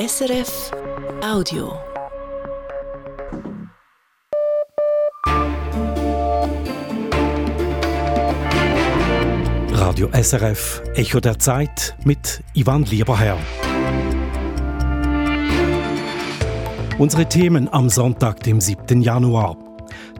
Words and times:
SRF 0.00 0.70
Audio. 1.22 1.74
Radio 9.72 10.08
SRF 10.14 10.80
Echo 10.94 11.20
der 11.20 11.38
Zeit 11.38 11.94
mit 12.04 12.42
Ivan 12.54 12.84
Lieberherr. 12.84 13.36
Unsere 16.96 17.26
Themen 17.28 17.68
am 17.70 17.90
Sonntag, 17.90 18.42
dem 18.44 18.62
7. 18.62 19.02
Januar. 19.02 19.58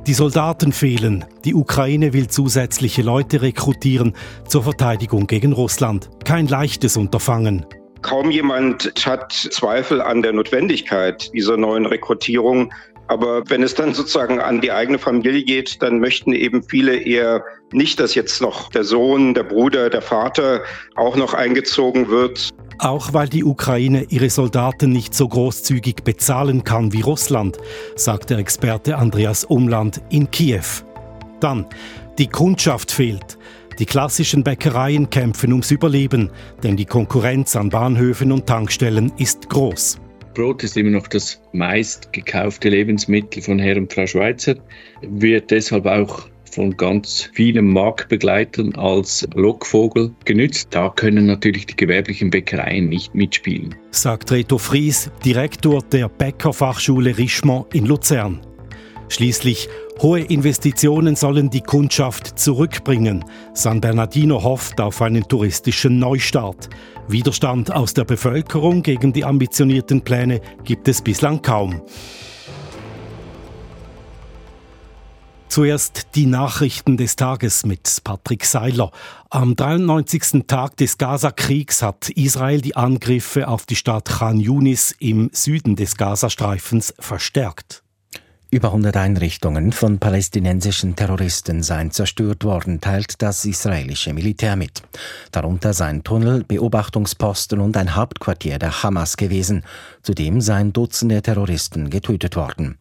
Die 0.06 0.12
Soldaten 0.12 0.72
fehlen. 0.72 1.24
Die 1.46 1.54
Ukraine 1.54 2.12
will 2.12 2.28
zusätzliche 2.28 3.00
Leute 3.00 3.40
rekrutieren 3.40 4.12
zur 4.46 4.62
Verteidigung 4.62 5.26
gegen 5.26 5.54
Russland. 5.54 6.10
Kein 6.22 6.48
leichtes 6.48 6.98
Unterfangen. 6.98 7.64
Kaum 8.02 8.30
jemand 8.30 8.92
hat 9.04 9.32
Zweifel 9.32 10.00
an 10.00 10.22
der 10.22 10.32
Notwendigkeit 10.32 11.30
dieser 11.34 11.56
neuen 11.56 11.86
Rekrutierung. 11.86 12.72
Aber 13.08 13.42
wenn 13.50 13.62
es 13.62 13.74
dann 13.74 13.92
sozusagen 13.92 14.40
an 14.40 14.60
die 14.60 14.70
eigene 14.70 14.98
Familie 14.98 15.42
geht, 15.42 15.82
dann 15.82 15.98
möchten 15.98 16.32
eben 16.32 16.62
viele 16.62 16.96
eher 16.96 17.44
nicht, 17.72 17.98
dass 17.98 18.14
jetzt 18.14 18.40
noch 18.40 18.70
der 18.70 18.84
Sohn, 18.84 19.34
der 19.34 19.42
Bruder, 19.42 19.90
der 19.90 20.02
Vater 20.02 20.62
auch 20.94 21.16
noch 21.16 21.34
eingezogen 21.34 22.08
wird. 22.08 22.50
Auch 22.78 23.12
weil 23.12 23.28
die 23.28 23.44
Ukraine 23.44 24.06
ihre 24.08 24.30
Soldaten 24.30 24.90
nicht 24.90 25.12
so 25.14 25.28
großzügig 25.28 25.96
bezahlen 26.04 26.64
kann 26.64 26.92
wie 26.92 27.02
Russland, 27.02 27.58
sagt 27.96 28.30
der 28.30 28.38
Experte 28.38 28.96
Andreas 28.96 29.44
Umland 29.44 30.00
in 30.08 30.30
Kiew. 30.30 30.64
Dann, 31.40 31.66
die 32.18 32.28
Kundschaft 32.28 32.90
fehlt. 32.90 33.36
Die 33.78 33.86
klassischen 33.86 34.44
Bäckereien 34.44 35.08
kämpfen 35.08 35.52
ums 35.52 35.70
Überleben, 35.70 36.30
denn 36.62 36.76
die 36.76 36.84
Konkurrenz 36.84 37.56
an 37.56 37.70
Bahnhöfen 37.70 38.32
und 38.32 38.46
Tankstellen 38.46 39.12
ist 39.16 39.48
groß. 39.48 39.98
Brot 40.34 40.62
ist 40.62 40.76
immer 40.76 40.90
noch 40.90 41.08
das 41.08 41.40
meist 41.52 42.12
gekaufte 42.12 42.68
Lebensmittel 42.68 43.42
von 43.42 43.58
Herr 43.58 43.76
und 43.76 43.92
Frau 43.92 44.06
Schweizer, 44.06 44.54
wird 45.02 45.50
deshalb 45.50 45.86
auch 45.86 46.28
von 46.50 46.76
ganz 46.76 47.30
vielen 47.32 47.66
Marktbegleitern 47.66 48.74
als 48.74 49.26
Lockvogel 49.34 50.12
genützt. 50.24 50.68
Da 50.72 50.88
können 50.88 51.26
natürlich 51.26 51.66
die 51.66 51.76
gewerblichen 51.76 52.30
Bäckereien 52.30 52.88
nicht 52.88 53.14
mitspielen. 53.14 53.74
Sagt 53.90 54.32
Reto 54.32 54.58
Fries, 54.58 55.10
Direktor 55.24 55.82
der 55.82 56.08
Bäckerfachschule 56.08 57.16
Richemont 57.16 57.74
in 57.74 57.86
Luzern. 57.86 58.40
Schließlich 59.10 59.68
hohe 60.00 60.20
Investitionen 60.20 61.16
sollen 61.16 61.50
die 61.50 61.62
Kundschaft 61.62 62.38
zurückbringen. 62.38 63.24
San 63.54 63.80
Bernardino 63.80 64.42
hofft 64.42 64.80
auf 64.80 65.02
einen 65.02 65.26
touristischen 65.26 65.98
Neustart. 65.98 66.70
Widerstand 67.08 67.72
aus 67.74 67.92
der 67.92 68.04
Bevölkerung 68.04 68.82
gegen 68.82 69.12
die 69.12 69.24
ambitionierten 69.24 70.02
Pläne 70.02 70.40
gibt 70.62 70.86
es 70.86 71.02
bislang 71.02 71.42
kaum. 71.42 71.82
Zuerst 75.48 76.14
die 76.14 76.26
Nachrichten 76.26 76.96
des 76.96 77.16
Tages 77.16 77.66
mit 77.66 78.02
Patrick 78.04 78.44
Seiler. 78.44 78.92
Am 79.28 79.56
93. 79.56 80.46
Tag 80.46 80.76
des 80.76 80.96
Gaza-Kriegs 80.98 81.82
hat 81.82 82.10
Israel 82.10 82.60
die 82.60 82.76
Angriffe 82.76 83.48
auf 83.48 83.66
die 83.66 83.74
Stadt 83.74 84.04
Khan 84.04 84.38
Yunis 84.38 84.94
im 85.00 85.30
Süden 85.32 85.74
des 85.74 85.96
Gazastreifens 85.96 86.94
verstärkt. 87.00 87.82
Über 88.52 88.68
100 88.68 88.96
Einrichtungen 88.96 89.70
von 89.70 90.00
palästinensischen 90.00 90.96
Terroristen 90.96 91.62
seien 91.62 91.92
zerstört 91.92 92.42
worden, 92.42 92.80
teilt 92.80 93.22
das 93.22 93.44
israelische 93.44 94.12
Militär 94.12 94.56
mit. 94.56 94.82
Darunter 95.30 95.72
seien 95.72 96.02
Tunnel, 96.02 96.42
Beobachtungsposten 96.42 97.60
und 97.60 97.76
ein 97.76 97.94
Hauptquartier 97.94 98.58
der 98.58 98.82
Hamas 98.82 99.16
gewesen. 99.16 99.62
Zudem 100.02 100.40
seien 100.40 100.72
Dutzende 100.72 101.22
Terroristen 101.22 101.90
getötet 101.90 102.34
worden. 102.34 102.76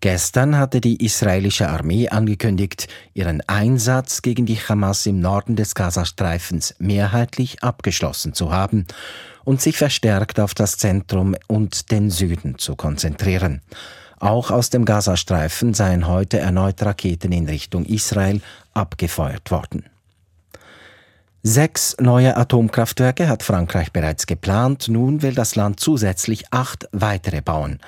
Gestern 0.00 0.58
hatte 0.58 0.80
die 0.80 1.04
israelische 1.04 1.68
Armee 1.68 2.08
angekündigt, 2.08 2.88
ihren 3.14 3.40
Einsatz 3.48 4.20
gegen 4.20 4.46
die 4.46 4.58
Hamas 4.58 5.06
im 5.06 5.20
Norden 5.20 5.54
des 5.54 5.76
Gazastreifens 5.76 6.74
mehrheitlich 6.80 7.62
abgeschlossen 7.62 8.34
zu 8.34 8.50
haben 8.50 8.84
und 9.44 9.60
sich 9.60 9.78
verstärkt 9.78 10.40
auf 10.40 10.54
das 10.54 10.76
Zentrum 10.76 11.36
und 11.46 11.92
den 11.92 12.10
Süden 12.10 12.58
zu 12.58 12.74
konzentrieren. 12.74 13.60
Auch 14.24 14.50
aus 14.50 14.70
dem 14.70 14.86
Gazastreifen 14.86 15.74
seien 15.74 16.08
heute 16.08 16.38
erneut 16.38 16.80
Raketen 16.82 17.30
in 17.30 17.44
Richtung 17.44 17.84
Israel 17.84 18.40
abgefeuert 18.72 19.50
worden. 19.50 19.84
Sechs 21.42 21.94
neue 22.00 22.34
Atomkraftwerke 22.34 23.28
hat 23.28 23.42
Frankreich 23.42 23.92
bereits 23.92 24.26
geplant, 24.26 24.88
nun 24.88 25.20
will 25.20 25.34
das 25.34 25.56
Land 25.56 25.78
zusätzlich 25.78 26.44
acht 26.52 26.88
weitere 26.92 27.42
bauen. 27.42 27.80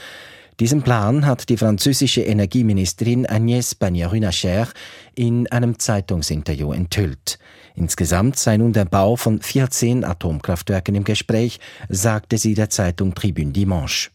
Diesen 0.60 0.82
Plan 0.82 1.24
hat 1.24 1.48
die 1.48 1.56
französische 1.56 2.20
Energieministerin 2.20 3.26
Agnès 3.26 3.74
Pannier-Runacher 3.74 4.68
in 5.14 5.50
einem 5.50 5.78
Zeitungsinterview 5.78 6.74
enthüllt. 6.74 7.38
Insgesamt 7.74 8.36
sei 8.36 8.58
nun 8.58 8.74
der 8.74 8.84
Bau 8.84 9.16
von 9.16 9.40
14 9.40 10.04
Atomkraftwerken 10.04 10.96
im 10.96 11.04
Gespräch, 11.04 11.60
sagte 11.88 12.36
sie 12.36 12.52
der 12.52 12.68
Zeitung 12.68 13.14
Tribune 13.14 13.52
Dimanche. 13.52 14.10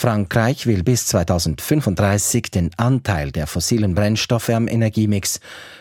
Frankreich 0.00 0.68
will 0.68 0.84
bis 0.84 1.06
2035 1.06 2.52
den 2.52 2.70
Anteil 2.76 3.32
der 3.32 3.48
fossilen 3.48 3.96
Brennstoffe 3.96 4.50
am 4.50 4.68
Energiemix 4.68 5.40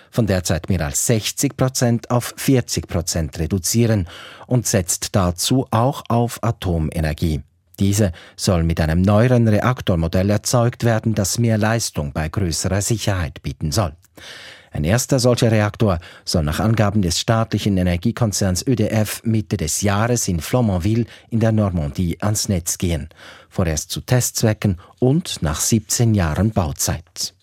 von 0.10 0.26
derzeit 0.26 0.70
mehr 0.70 0.82
als 0.82 1.06
60 1.06 1.56
Prozent 1.56 2.10
auf 2.10 2.34
40 2.36 2.88
Prozent 2.88 3.38
reduzieren 3.38 4.08
und 4.48 4.66
setzt 4.66 5.16
dazu 5.16 5.68
auch 5.70 6.02
auf 6.10 6.44
Atomenergie. 6.44 7.44
Diese 7.80 8.12
soll 8.36 8.64
mit 8.64 8.82
einem 8.82 9.04
neueren 9.04 9.48
Reaktormodell 9.48 10.32
erzeugt 10.32 10.84
werden, 10.84 11.14
das 11.14 11.38
mehr 11.38 11.60
Leistung 11.60 12.12
bei 12.12 12.28
größerer 12.28 12.82
Sicherheit 12.82 13.44
bieten 13.44 13.72
soll. 13.72 13.94
Ein 14.72 14.84
erster 14.84 15.20
solcher 15.20 15.52
Reaktor 15.52 16.00
soll 16.26 16.44
nach 16.44 16.60
Angaben 16.60 17.02
des 17.02 17.20
staatlichen 17.20 17.78
Energiekonzerns 17.78 18.66
ÖDF 18.68 19.22
Mitte 19.24 19.58
des 19.58 19.82
Jahres 19.82 20.28
in 20.28 20.40
Flamanville 20.40 21.06
in 21.30 21.40
der 21.40 21.52
Normandie 21.52 22.18
ans 22.22 22.50
Netz 22.50 22.78
gehen, 22.78 23.10
vorerst 23.50 23.92
zu 23.92 24.02
Testzwecken 24.02 24.80
und 25.00 25.42
nach 25.42 25.60
17 25.60 26.14
Jahren 26.14 26.52
Bauzeit. 26.52 27.34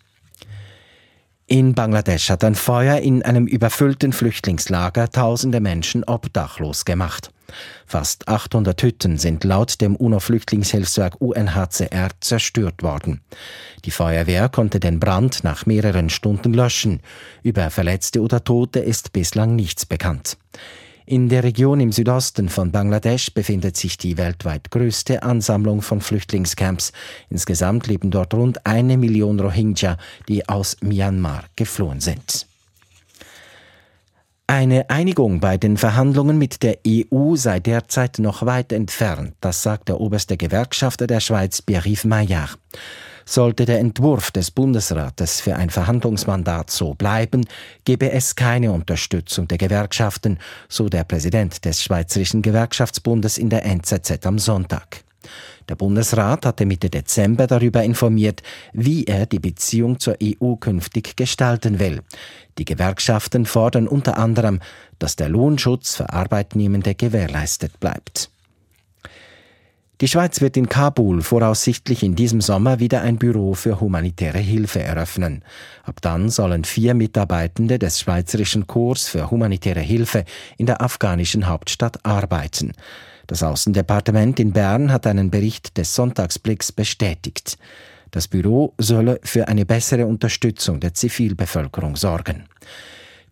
In 1.46 1.74
Bangladesch 1.74 2.30
hat 2.30 2.42
ein 2.42 2.54
Feuer 2.54 2.98
in 2.98 3.22
einem 3.22 3.46
überfüllten 3.46 4.14
Flüchtlingslager 4.14 5.10
tausende 5.10 5.60
Menschen 5.60 6.02
obdachlos 6.04 6.86
gemacht. 6.86 7.33
Fast 7.86 8.28
800 8.28 8.82
Hütten 8.82 9.18
sind 9.18 9.44
laut 9.44 9.80
dem 9.80 9.96
UNO-Flüchtlingshilfswerk 9.96 11.20
UNHCR 11.20 12.10
zerstört 12.20 12.82
worden. 12.82 13.20
Die 13.84 13.90
Feuerwehr 13.90 14.48
konnte 14.48 14.80
den 14.80 15.00
Brand 15.00 15.44
nach 15.44 15.66
mehreren 15.66 16.10
Stunden 16.10 16.54
löschen. 16.54 17.00
Über 17.42 17.70
Verletzte 17.70 18.20
oder 18.20 18.42
Tote 18.42 18.80
ist 18.80 19.12
bislang 19.12 19.54
nichts 19.54 19.86
bekannt. 19.86 20.36
In 21.06 21.28
der 21.28 21.44
Region 21.44 21.80
im 21.80 21.92
Südosten 21.92 22.48
von 22.48 22.72
Bangladesch 22.72 23.34
befindet 23.34 23.76
sich 23.76 23.98
die 23.98 24.16
weltweit 24.16 24.70
größte 24.70 25.22
Ansammlung 25.22 25.82
von 25.82 26.00
Flüchtlingscamps. 26.00 26.92
Insgesamt 27.28 27.86
leben 27.88 28.10
dort 28.10 28.32
rund 28.32 28.64
eine 28.64 28.96
Million 28.96 29.38
Rohingya, 29.38 29.98
die 30.28 30.48
aus 30.48 30.78
Myanmar 30.80 31.44
geflohen 31.56 32.00
sind. 32.00 32.46
Eine 34.46 34.90
Einigung 34.90 35.40
bei 35.40 35.56
den 35.56 35.78
Verhandlungen 35.78 36.36
mit 36.36 36.62
der 36.62 36.78
EU 36.86 37.34
sei 37.34 37.60
derzeit 37.60 38.18
noch 38.18 38.44
weit 38.44 38.72
entfernt, 38.72 39.32
das 39.40 39.62
sagt 39.62 39.88
der 39.88 39.98
oberste 40.00 40.36
Gewerkschafter 40.36 41.06
der 41.06 41.20
Schweiz, 41.20 41.62
Pierre-Yves 41.62 42.04
Maillard. 42.04 42.58
Sollte 43.24 43.64
der 43.64 43.78
Entwurf 43.78 44.30
des 44.32 44.50
Bundesrates 44.50 45.40
für 45.40 45.56
ein 45.56 45.70
Verhandlungsmandat 45.70 46.70
so 46.70 46.92
bleiben, 46.92 47.46
gebe 47.86 48.12
es 48.12 48.36
keine 48.36 48.70
Unterstützung 48.70 49.48
der 49.48 49.56
Gewerkschaften, 49.56 50.38
so 50.68 50.90
der 50.90 51.04
Präsident 51.04 51.64
des 51.64 51.82
Schweizerischen 51.82 52.42
Gewerkschaftsbundes 52.42 53.38
in 53.38 53.48
der 53.48 53.64
NZZ 53.64 54.26
am 54.26 54.38
Sonntag. 54.38 55.03
Der 55.68 55.76
Bundesrat 55.76 56.44
hatte 56.44 56.66
Mitte 56.66 56.90
Dezember 56.90 57.46
darüber 57.46 57.82
informiert, 57.82 58.42
wie 58.72 59.04
er 59.04 59.26
die 59.26 59.38
Beziehung 59.38 59.98
zur 59.98 60.16
EU 60.22 60.56
künftig 60.56 61.16
gestalten 61.16 61.78
will. 61.78 62.02
Die 62.58 62.64
Gewerkschaften 62.64 63.46
fordern 63.46 63.88
unter 63.88 64.18
anderem, 64.18 64.60
dass 64.98 65.16
der 65.16 65.28
Lohnschutz 65.28 65.96
für 65.96 66.12
Arbeitnehmende 66.12 66.94
gewährleistet 66.94 67.80
bleibt. 67.80 68.30
Die 70.00 70.08
Schweiz 70.08 70.40
wird 70.40 70.56
in 70.56 70.68
Kabul 70.68 71.22
voraussichtlich 71.22 72.02
in 72.02 72.16
diesem 72.16 72.40
Sommer 72.40 72.80
wieder 72.80 73.02
ein 73.02 73.16
Büro 73.16 73.54
für 73.54 73.80
humanitäre 73.80 74.38
Hilfe 74.38 74.82
eröffnen. 74.82 75.44
Ab 75.84 76.02
dann 76.02 76.30
sollen 76.30 76.64
vier 76.64 76.94
Mitarbeitende 76.94 77.78
des 77.78 78.00
Schweizerischen 78.00 78.66
Korps 78.66 79.08
für 79.08 79.30
humanitäre 79.30 79.80
Hilfe 79.80 80.24
in 80.58 80.66
der 80.66 80.82
afghanischen 80.82 81.46
Hauptstadt 81.46 82.04
arbeiten. 82.04 82.72
Das 83.26 83.42
Außendepartement 83.42 84.38
in 84.40 84.52
Bern 84.52 84.92
hat 84.92 85.06
einen 85.06 85.30
Bericht 85.30 85.76
des 85.78 85.94
Sonntagsblicks 85.94 86.72
bestätigt. 86.72 87.58
Das 88.10 88.28
Büro 88.28 88.74
solle 88.78 89.18
für 89.24 89.48
eine 89.48 89.66
bessere 89.66 90.06
Unterstützung 90.06 90.78
der 90.80 90.94
Zivilbevölkerung 90.94 91.96
sorgen. 91.96 92.44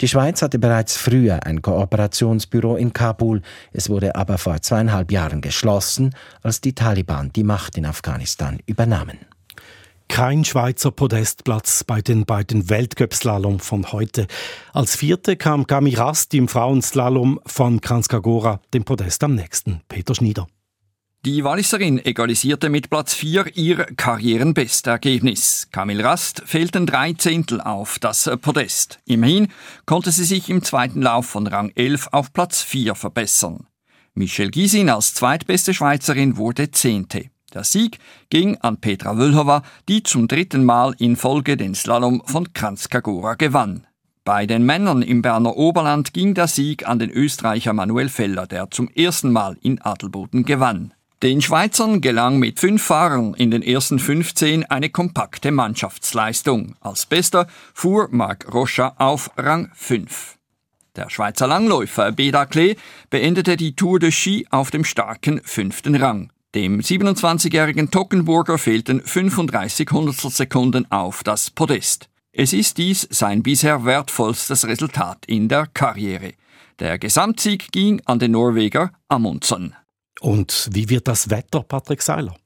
Die 0.01 0.09
Schweiz 0.09 0.43
hatte 0.43 0.59
bereits 0.59 0.97
früher 0.97 1.47
ein 1.47 1.63
Kooperationsbüro 1.63 2.77
in 2.77 2.93
Kabul. 2.93 3.43
Es 3.73 3.89
wurde 3.89 4.17
aber 4.17 4.39
vor 4.39 4.61
zweieinhalb 4.61 5.13
Jahren 5.13 5.41
geschlossen, 5.41 6.15
als 6.43 6.61
die 6.61 6.75
Taliban 6.75 7.31
die 7.33 7.45
Macht 7.45 7.79
in 7.79 7.87
Afghanistan 7.87 8.59
übernahmen. 8.67 9.19
Kein 10.13 10.45
Schweizer 10.45 10.91
Podestplatz 10.91 11.85
bei 11.85 12.03
den 12.03 12.27
beiden 12.27 12.69
Weltcup-Slalom 12.69 13.61
von 13.61 13.93
heute. 13.93 14.27
Als 14.75 14.95
Vierte 14.95 15.37
kam 15.37 15.67
Gami 15.67 15.95
Rast 15.95 16.35
im 16.35 16.49
Frauenslalom 16.49 17.41
von 17.47 17.81
Kranskagora, 17.81 18.61
dem 18.75 18.85
Podest 18.85 19.25
am 19.25 19.35
nächsten. 19.35 19.81
Peter 19.89 20.15
Schnieder. 20.15 20.49
Die 21.25 21.45
Walliserin 21.45 21.99
egalisierte 22.05 22.69
mit 22.69 22.91
Platz 22.91 23.15
4 23.15 23.57
ihr 23.57 23.87
Karrierenbestergebnis. 23.97 25.69
Camille 25.73 26.05
Rast 26.05 26.43
fehlten 26.45 26.85
drei 26.85 27.15
Zehntel 27.15 27.63
auf 27.63 27.99
das 27.99 28.31
Podest. 28.43 28.99
Immerhin 29.07 29.49
konnte 29.87 30.11
sie 30.11 30.25
sich 30.25 30.51
im 30.51 30.63
zweiten 30.63 31.01
Lauf 31.01 31.25
von 31.25 31.47
Rang 31.47 31.73
11 31.75 32.09
auf 32.13 32.35
Platz 32.35 32.61
4 32.61 32.95
verbessern. 32.95 33.67
Michelle 34.13 34.51
Gysin 34.51 34.91
als 34.91 35.15
zweitbeste 35.15 35.73
Schweizerin 35.73 36.37
wurde 36.37 36.71
Zehnte. 36.71 37.32
Der 37.55 37.65
Sieg 37.65 37.99
ging 38.31 38.57
an 38.59 38.79
Petra 38.79 39.19
Wölhova, 39.19 39.63
die 39.89 40.03
zum 40.03 40.29
dritten 40.29 40.65
Mal 40.65 40.95
in 40.99 41.17
Folge 41.17 41.57
den 41.57 41.75
Slalom 41.75 42.23
von 42.25 42.53
Kranzkagora 42.53 43.35
gewann. 43.35 43.87
Bei 44.25 44.47
den 44.47 44.65
Männern 44.65 45.03
im 45.03 45.21
Berner 45.21 45.57
Oberland 45.57 46.15
ging 46.15 46.35
der 46.35 46.47
Sieg 46.47 46.87
an 46.87 46.99
den 46.99 47.11
Österreicher 47.11 47.73
Manuel 47.73 48.09
Feller, 48.09 48.47
der 48.47 48.71
zum 48.71 48.89
ersten 48.89 49.33
Mal 49.33 49.59
in 49.61 49.81
Adelboden 49.83 50.45
gewann. 50.45 50.95
Den 51.23 51.43
Schweizern 51.43 52.01
gelang 52.01 52.39
mit 52.39 52.59
fünf 52.59 52.83
Fahrern 52.83 53.35
in 53.35 53.51
den 53.51 53.63
ersten 53.63 53.99
15 53.99 54.65
eine 54.65 54.91
kompakte 54.91 55.51
Mannschaftsleistung. 55.51 56.75
Als 56.81 57.07
bester 57.07 57.47
fuhr 57.75 58.09
Marc 58.11 58.53
Rocha 58.53 58.95
auf 58.99 59.31
Rang 59.37 59.71
5. 59.75 60.37
Der 60.97 61.11
Schweizer 61.11 61.47
Langläufer 61.47 62.13
Beda 62.13 62.47
Klee 62.47 62.77
beendete 63.11 63.57
die 63.57 63.77
Tour 63.77 63.99
de 63.99 64.11
Ski 64.11 64.47
auf 64.51 64.71
dem 64.71 64.85
starken 64.85 65.41
fünften 65.45 65.95
Rang. 65.95 66.33
Dem 66.55 66.81
27-jährigen 66.81 67.91
Tockenburger 67.91 68.59
fehlten 68.59 69.01
35 69.03 69.91
Hundertstelsekunden 69.91 70.91
auf 70.91 71.25
das 71.25 71.51
Podest. 71.51 72.11
Es 72.31 72.53
ist 72.53 72.77
dies 72.77 73.09
sein 73.11 73.43
bisher 73.43 73.87
wertvollstes 73.87 74.67
Resultat 74.67 75.25
in 75.27 75.49
der 75.49 75.67
Karriere. 75.73 76.35
Der 76.79 76.99
Gesamtsieg 76.99 77.73
ging 77.73 78.03
an 78.05 78.19
den 78.19 78.33
Norweger 78.33 78.93
Amundsen. 79.09 79.75
Und 80.21 80.69
wie 80.73 80.91
wird 80.91 81.09
das 81.09 81.31
Wetter, 81.31 81.63
Patrick 81.63 82.03
Seiler? 82.03 82.37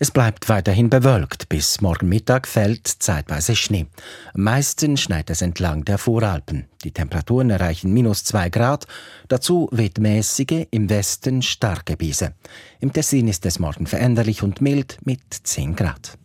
Es 0.00 0.12
bleibt 0.12 0.48
weiterhin 0.48 0.90
bewölkt. 0.90 1.48
Bis 1.48 1.80
morgen 1.80 2.08
Mittag 2.08 2.46
fällt 2.46 2.86
zeitweise 2.86 3.56
Schnee. 3.56 3.86
Am 4.32 4.42
meisten 4.42 4.96
schneit 4.96 5.28
es 5.28 5.42
entlang 5.42 5.84
der 5.84 5.98
Voralpen. 5.98 6.66
Die 6.84 6.92
Temperaturen 6.92 7.50
erreichen 7.50 7.92
minus 7.92 8.22
zwei 8.22 8.48
Grad. 8.48 8.86
Dazu 9.26 9.68
weht 9.72 9.98
mäßige, 9.98 10.68
im 10.70 10.88
Westen 10.88 11.42
starke 11.42 11.96
Biese. 11.96 12.34
Im 12.78 12.92
Tessin 12.92 13.26
ist 13.26 13.44
es 13.44 13.58
morgen 13.58 13.86
veränderlich 13.86 14.44
und 14.44 14.60
mild 14.60 14.98
mit 15.02 15.20
10 15.30 15.74
Grad. 15.74 16.16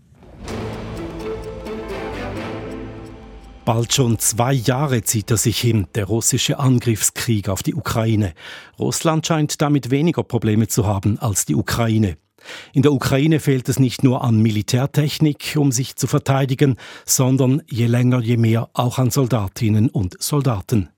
Bald 3.65 3.93
schon 3.93 4.19
zwei 4.19 4.53
Jahre 4.53 5.03
zieht 5.03 5.31
er 5.31 5.37
sich 5.37 5.59
hin, 5.59 5.87
der 5.95 6.05
russische 6.05 6.59
Angriffskrieg 6.59 7.47
auf 7.47 7.63
die 7.63 7.73
Ukraine. 7.73 8.33
Russland 8.77 9.25
scheint 9.25 9.61
damit 9.61 9.89
weniger 9.89 10.23
Probleme 10.23 10.67
zu 10.67 10.85
haben 10.85 11.17
als 11.17 11.45
die 11.45 11.55
Ukraine. 11.55 12.17
In 12.73 12.81
der 12.81 12.93
Ukraine 12.93 13.39
fehlt 13.39 13.69
es 13.69 13.79
nicht 13.79 14.03
nur 14.03 14.23
an 14.23 14.41
Militärtechnik, 14.41 15.55
um 15.57 15.71
sich 15.71 15.95
zu 15.95 16.07
verteidigen, 16.07 16.77
sondern 17.05 17.61
je 17.67 17.87
länger, 17.87 18.19
je 18.19 18.37
mehr 18.37 18.69
auch 18.73 18.99
an 18.99 19.11
Soldatinnen 19.11 19.89
und 19.89 20.21
Soldaten. 20.21 20.89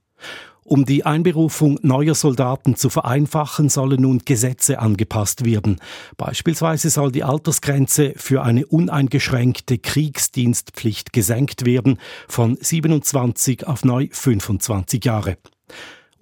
Um 0.68 0.84
die 0.84 1.06
Einberufung 1.06 1.78
neuer 1.84 2.16
Soldaten 2.16 2.76
zu 2.76 2.90
vereinfachen, 2.90 3.70
sollen 3.70 4.02
nun 4.02 4.24
Gesetze 4.26 4.80
angepasst 4.80 5.46
werden. 5.46 5.80
Beispielsweise 6.18 6.90
soll 6.90 7.12
die 7.12 7.24
Altersgrenze 7.24 8.14
für 8.16 8.42
eine 8.42 8.66
uneingeschränkte 8.66 9.78
Kriegsdienstpflicht 9.78 11.14
gesenkt 11.14 11.68
werden 11.68 12.00
von 12.28 12.58
27 12.60 13.68
auf 13.68 13.86
neu 13.86 14.08
25 14.12 15.06
Jahre. 15.06 15.38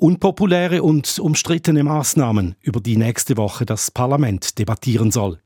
Unpopuläre 0.03 0.83
und 0.83 1.17
umstrittene 1.17 1.81
Maßnahmen, 1.81 2.57
über 2.59 2.81
die 2.81 2.97
nächste 2.97 3.37
Woche 3.37 3.65
das 3.65 3.89
Parlament 3.89 4.59
debattieren 4.59 5.11
soll. 5.11 5.39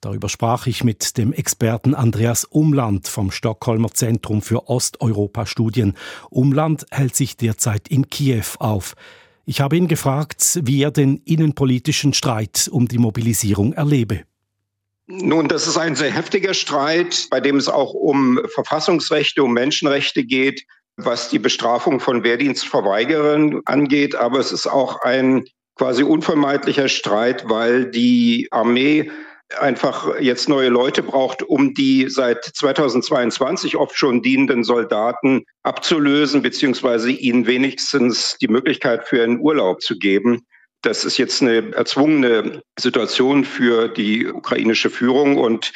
Darüber 0.00 0.30
sprach 0.30 0.66
ich 0.66 0.84
mit 0.84 1.18
dem 1.18 1.34
Experten 1.34 1.94
Andreas 1.94 2.46
Umland 2.46 3.08
vom 3.08 3.30
Stockholmer 3.30 3.90
Zentrum 3.90 4.40
für 4.40 4.70
Osteuropa-Studien. 4.70 5.98
Umland 6.30 6.86
hält 6.90 7.14
sich 7.14 7.36
derzeit 7.36 7.88
in 7.88 8.08
Kiew 8.08 8.56
auf. 8.58 8.94
Ich 9.44 9.60
habe 9.60 9.76
ihn 9.76 9.86
gefragt, 9.86 10.60
wie 10.62 10.82
er 10.82 10.90
den 10.90 11.18
innenpolitischen 11.26 12.14
Streit 12.14 12.70
um 12.72 12.88
die 12.88 12.96
Mobilisierung 12.96 13.74
erlebe. 13.74 14.22
Nun, 15.08 15.46
das 15.46 15.66
ist 15.66 15.76
ein 15.76 15.94
sehr 15.94 16.10
heftiger 16.10 16.54
Streit, 16.54 17.26
bei 17.30 17.38
dem 17.38 17.56
es 17.56 17.68
auch 17.68 17.92
um 17.92 18.40
Verfassungsrechte, 18.54 19.42
um 19.44 19.52
Menschenrechte 19.52 20.24
geht, 20.24 20.64
was 20.96 21.28
die 21.28 21.38
Bestrafung 21.38 22.00
von 22.00 22.24
Wehrdienstverweigerern 22.24 23.60
angeht. 23.64 24.14
Aber 24.14 24.38
es 24.38 24.52
ist 24.52 24.66
auch 24.66 25.00
ein 25.02 25.44
quasi 25.76 26.02
unvermeidlicher 26.02 26.88
Streit, 26.88 27.48
weil 27.48 27.90
die 27.90 28.48
Armee 28.50 29.10
einfach 29.58 30.18
jetzt 30.20 30.48
neue 30.48 30.68
Leute 30.68 31.02
braucht, 31.02 31.42
um 31.42 31.74
die 31.74 32.08
seit 32.08 32.44
2022 32.44 33.76
oft 33.76 33.96
schon 33.96 34.22
dienenden 34.22 34.64
Soldaten 34.64 35.44
abzulösen, 35.62 36.42
beziehungsweise 36.42 37.10
ihnen 37.10 37.46
wenigstens 37.46 38.36
die 38.40 38.48
Möglichkeit 38.48 39.06
für 39.06 39.22
einen 39.22 39.40
Urlaub 39.40 39.82
zu 39.82 39.98
geben. 39.98 40.46
Das 40.82 41.04
ist 41.04 41.18
jetzt 41.18 41.42
eine 41.42 41.72
erzwungene 41.74 42.62
Situation 42.78 43.44
für 43.44 43.88
die 43.88 44.26
ukrainische 44.26 44.90
Führung 44.90 45.36
und 45.38 45.72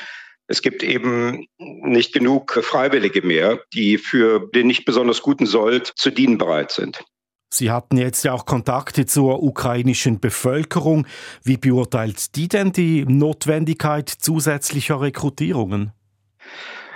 es 0.48 0.62
gibt 0.62 0.82
eben 0.82 1.46
nicht 1.58 2.12
genug 2.12 2.58
Freiwillige 2.62 3.22
mehr, 3.22 3.60
die 3.74 3.98
für 3.98 4.50
den 4.54 4.66
nicht 4.66 4.86
besonders 4.86 5.22
guten 5.22 5.46
Sold 5.46 5.92
zu 5.94 6.10
dienen 6.10 6.38
bereit 6.38 6.72
sind. 6.72 7.04
Sie 7.50 7.70
hatten 7.70 7.96
jetzt 7.96 8.24
ja 8.24 8.32
auch 8.32 8.44
Kontakte 8.44 9.06
zur 9.06 9.42
ukrainischen 9.42 10.20
Bevölkerung. 10.20 11.06
Wie 11.42 11.56
beurteilt 11.56 12.36
die 12.36 12.48
denn 12.48 12.72
die 12.72 13.04
Notwendigkeit 13.06 14.08
zusätzlicher 14.08 15.00
Rekrutierungen? 15.00 15.92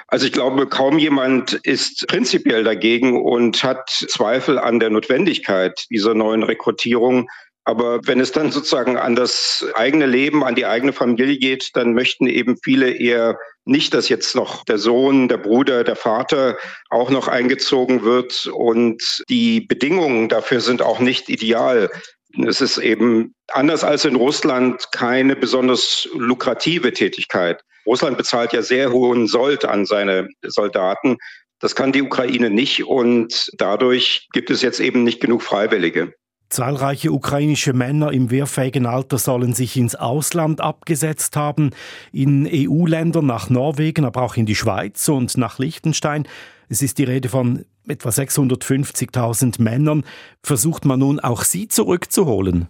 Also 0.09 0.27
ich 0.27 0.33
glaube, 0.33 0.67
kaum 0.67 0.99
jemand 0.99 1.55
ist 1.55 2.07
prinzipiell 2.07 2.65
dagegen 2.65 3.23
und 3.23 3.65
hat 3.65 3.89
Zweifel 3.89 4.59
an 4.59 4.79
der 4.79 4.91
Notwendigkeit 4.91 5.87
dieser 5.91 6.13
neuen 6.13 6.43
Rekrutierung. 6.43 7.31
Aber 7.65 8.01
wenn 8.07 8.19
es 8.19 8.33
dann 8.33 8.51
sozusagen 8.51 8.97
an 8.97 9.15
das 9.15 9.65
eigene 9.75 10.07
Leben, 10.07 10.43
an 10.43 10.57
die 10.57 10.67
eigene 10.67 10.93
Familie 10.93 11.39
geht, 11.39 11.71
dann 11.75 11.95
möchten 11.95 12.27
eben 12.27 12.57
viele 12.63 12.91
eher 12.91 13.39
nicht, 13.65 13.95
dass 13.95 14.09
jetzt 14.09 14.35
noch 14.35 14.65
der 14.65 14.79
Sohn, 14.79 15.29
der 15.29 15.37
Bruder, 15.37 15.85
der 15.85 15.95
Vater 15.95 16.57
auch 16.91 17.11
noch 17.11 17.29
eingezogen 17.29 18.03
wird. 18.03 18.47
Und 18.47 19.23
die 19.29 19.61
Bedingungen 19.61 20.29
dafür 20.29 20.61
sind 20.61 20.83
auch 20.83 20.99
nicht 20.99 21.29
ideal. 21.29 21.89
Es 22.45 22.61
ist 22.61 22.79
eben 22.79 23.35
anders 23.49 23.85
als 23.85 24.05
in 24.05 24.17
Russland 24.17 24.91
keine 24.91 25.37
besonders 25.37 26.09
lukrative 26.15 26.93
Tätigkeit. 26.93 27.63
Russland 27.87 28.17
bezahlt 28.17 28.53
ja 28.53 28.63
sehr 28.63 28.91
hohen 28.91 29.27
Sold 29.27 29.65
an 29.65 29.87
seine 29.87 30.29
Soldaten. 30.43 31.19
Das 31.61 31.77
kann 31.77 31.93
die 31.93 32.03
Ukraine 32.03 32.51
nicht 32.51 32.85
und 32.85 33.51
dadurch 33.59 34.29
gibt 34.33 34.51
es 34.51 34.63
jetzt 34.63 34.81
eben 34.81 35.05
nicht 35.05 35.21
genug 35.21 35.43
Freiwillige. 35.43 36.15
Zahlreiche 36.53 37.13
ukrainische 37.13 37.73
Männer 37.73 38.13
im 38.13 38.31
wehrfähigen 38.31 38.85
Alter 38.85 39.17
sollen 39.17 39.55
sich 39.55 39.75
ins 39.79 39.95
Ausland 39.95 40.61
abgesetzt 40.61 41.35
haben, 41.35 41.71
in 42.13 42.47
EU-Ländern 42.47 43.25
nach 43.25 43.49
Norwegen, 43.49 44.05
aber 44.05 44.21
auch 44.21 44.37
in 44.37 44.45
die 44.45 44.55
Schweiz 44.55 45.09
und 45.09 45.39
nach 45.39 45.59
Liechtenstein. 45.59 46.29
Es 46.69 46.83
ist 46.83 46.99
die 46.99 47.05
Rede 47.05 47.31
von 47.31 47.65
etwa 47.89 48.11
650.000 48.11 49.63
Männern. 49.63 50.05
Versucht 50.43 50.85
man 50.85 51.01
nun 51.01 51.21
auch 51.21 51.45
sie 51.45 51.69
zurückzuholen? 51.69 52.69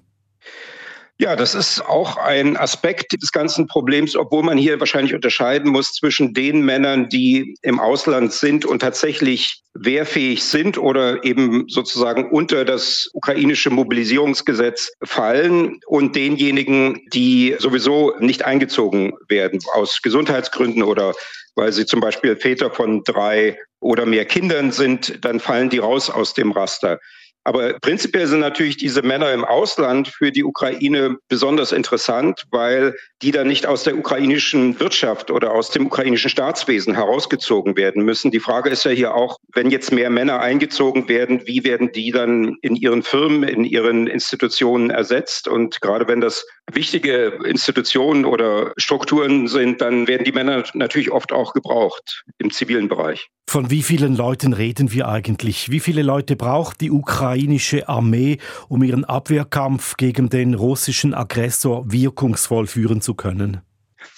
Ja, 1.18 1.36
das 1.36 1.54
ist 1.54 1.80
auch 1.86 2.16
ein 2.16 2.56
Aspekt 2.56 3.12
des 3.22 3.30
ganzen 3.30 3.66
Problems, 3.68 4.16
obwohl 4.16 4.42
man 4.42 4.58
hier 4.58 4.80
wahrscheinlich 4.80 5.14
unterscheiden 5.14 5.70
muss 5.70 5.92
zwischen 5.92 6.34
den 6.34 6.62
Männern, 6.64 7.08
die 7.08 7.54
im 7.62 7.78
Ausland 7.78 8.32
sind 8.32 8.64
und 8.64 8.80
tatsächlich 8.80 9.62
wehrfähig 9.74 10.42
sind 10.42 10.78
oder 10.78 11.22
eben 11.24 11.66
sozusagen 11.68 12.30
unter 12.30 12.64
das 12.64 13.08
ukrainische 13.12 13.70
Mobilisierungsgesetz 13.70 14.90
fallen 15.04 15.78
und 15.86 16.16
denjenigen, 16.16 17.00
die 17.12 17.54
sowieso 17.58 18.14
nicht 18.18 18.44
eingezogen 18.44 19.12
werden 19.28 19.60
aus 19.74 20.00
Gesundheitsgründen 20.02 20.82
oder 20.82 21.14
weil 21.54 21.72
sie 21.72 21.86
zum 21.86 22.00
Beispiel 22.00 22.36
Väter 22.36 22.70
von 22.70 23.02
drei 23.04 23.58
oder 23.80 24.06
mehr 24.06 24.24
Kindern 24.24 24.72
sind, 24.72 25.24
dann 25.24 25.40
fallen 25.40 25.70
die 25.70 25.78
raus 25.78 26.08
aus 26.10 26.34
dem 26.34 26.52
Raster. 26.52 26.98
Aber 27.44 27.74
prinzipiell 27.80 28.26
sind 28.26 28.40
natürlich 28.40 28.76
diese 28.76 29.02
Männer 29.02 29.32
im 29.32 29.44
Ausland 29.44 30.08
für 30.08 30.30
die 30.30 30.44
Ukraine 30.44 31.16
besonders 31.28 31.72
interessant, 31.72 32.44
weil 32.50 32.94
die 33.20 33.32
dann 33.32 33.48
nicht 33.48 33.66
aus 33.66 33.82
der 33.82 33.96
ukrainischen 33.96 34.78
Wirtschaft 34.78 35.30
oder 35.30 35.52
aus 35.52 35.70
dem 35.70 35.86
ukrainischen 35.86 36.30
Staatswesen 36.30 36.94
herausgezogen 36.94 37.76
werden 37.76 38.04
müssen. 38.04 38.30
Die 38.30 38.40
Frage 38.40 38.70
ist 38.70 38.84
ja 38.84 38.90
hier 38.90 39.14
auch, 39.14 39.38
wenn 39.54 39.70
jetzt 39.70 39.92
mehr 39.92 40.10
Männer 40.10 40.40
eingezogen 40.40 41.08
werden, 41.08 41.46
wie 41.46 41.64
werden 41.64 41.90
die 41.92 42.12
dann 42.12 42.56
in 42.62 42.76
ihren 42.76 43.02
Firmen, 43.02 43.42
in 43.42 43.64
ihren 43.64 44.06
Institutionen 44.06 44.90
ersetzt? 44.90 45.48
Und 45.48 45.80
gerade 45.80 46.06
wenn 46.06 46.20
das 46.20 46.46
wichtige 46.72 47.38
Institutionen 47.44 48.24
oder 48.24 48.72
Strukturen 48.76 49.48
sind, 49.48 49.80
dann 49.80 50.06
werden 50.06 50.24
die 50.24 50.32
Männer 50.32 50.64
natürlich 50.74 51.10
oft 51.10 51.32
auch 51.32 51.52
gebraucht 51.54 52.24
im 52.38 52.50
zivilen 52.50 52.88
Bereich. 52.88 53.28
Von 53.48 53.70
wie 53.70 53.82
vielen 53.82 54.16
Leuten 54.16 54.54
reden 54.54 54.92
wir 54.92 55.08
eigentlich? 55.08 55.70
Wie 55.70 55.80
viele 55.80 56.02
Leute 56.02 56.36
braucht 56.36 56.80
die 56.80 56.90
ukrainische 57.32 57.88
Armee, 57.88 58.38
um 58.68 58.82
ihren 58.82 59.04
Abwehrkampf 59.04 59.96
gegen 59.96 60.28
den 60.28 60.54
russischen 60.54 61.14
Aggressor 61.14 61.90
wirkungsvoll 61.90 62.66
führen 62.66 63.00
zu 63.00 63.14
können? 63.14 63.62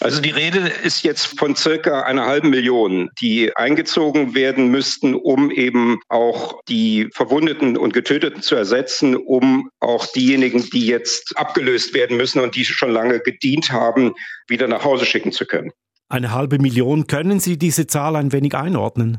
Also 0.00 0.20
die 0.20 0.30
Rede 0.30 0.72
ist 0.82 1.04
jetzt 1.04 1.38
von 1.38 1.54
circa 1.54 2.02
einer 2.02 2.24
halben 2.24 2.50
Million, 2.50 3.10
die 3.20 3.54
eingezogen 3.54 4.34
werden 4.34 4.68
müssten, 4.68 5.14
um 5.14 5.50
eben 5.50 6.00
auch 6.08 6.60
die 6.68 7.08
Verwundeten 7.12 7.76
und 7.76 7.92
Getöteten 7.92 8.42
zu 8.42 8.54
ersetzen, 8.56 9.14
um 9.14 9.70
auch 9.80 10.06
diejenigen, 10.06 10.68
die 10.70 10.86
jetzt 10.86 11.36
abgelöst 11.36 11.94
werden 11.94 12.16
müssen 12.16 12.40
und 12.40 12.56
die 12.56 12.64
schon 12.64 12.90
lange 12.90 13.20
gedient 13.20 13.70
haben, 13.70 14.14
wieder 14.48 14.68
nach 14.68 14.84
Hause 14.84 15.04
schicken 15.04 15.32
zu 15.32 15.44
können. 15.44 15.70
Eine 16.08 16.32
halbe 16.32 16.58
Million. 16.58 17.06
Können 17.06 17.38
Sie 17.38 17.58
diese 17.58 17.86
Zahl 17.86 18.16
ein 18.16 18.32
wenig 18.32 18.54
einordnen? 18.54 19.18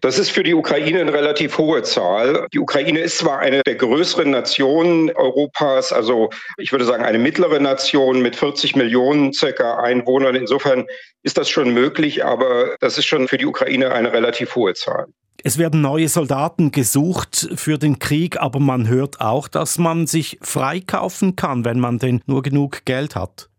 Das 0.00 0.18
ist 0.18 0.30
für 0.30 0.42
die 0.42 0.54
Ukraine 0.54 1.00
eine 1.00 1.12
relativ 1.12 1.58
hohe 1.58 1.82
Zahl. 1.82 2.46
Die 2.54 2.58
Ukraine 2.58 3.00
ist 3.00 3.18
zwar 3.18 3.40
eine 3.40 3.62
der 3.66 3.74
größeren 3.74 4.30
Nationen 4.30 5.10
Europas, 5.10 5.92
also 5.92 6.30
ich 6.56 6.72
würde 6.72 6.86
sagen 6.86 7.04
eine 7.04 7.18
mittlere 7.18 7.60
Nation 7.60 8.22
mit 8.22 8.34
40 8.34 8.76
Millionen 8.76 9.34
circa 9.34 9.76
Einwohnern. 9.78 10.36
Insofern 10.36 10.86
ist 11.22 11.36
das 11.36 11.50
schon 11.50 11.74
möglich, 11.74 12.24
aber 12.24 12.76
das 12.80 12.96
ist 12.96 13.06
schon 13.06 13.28
für 13.28 13.36
die 13.36 13.44
Ukraine 13.44 13.92
eine 13.92 14.12
relativ 14.12 14.54
hohe 14.56 14.72
Zahl. 14.72 15.06
Es 15.42 15.58
werden 15.58 15.82
neue 15.82 16.08
Soldaten 16.08 16.70
gesucht 16.70 17.48
für 17.54 17.78
den 17.78 17.98
Krieg, 17.98 18.38
aber 18.40 18.60
man 18.60 18.88
hört 18.88 19.20
auch, 19.20 19.48
dass 19.48 19.78
man 19.78 20.06
sich 20.06 20.38
freikaufen 20.42 21.36
kann, 21.36 21.64
wenn 21.64 21.80
man 21.80 21.98
denn 21.98 22.22
nur 22.26 22.42
genug 22.42 22.84
Geld 22.84 23.16
hat. 23.16 23.49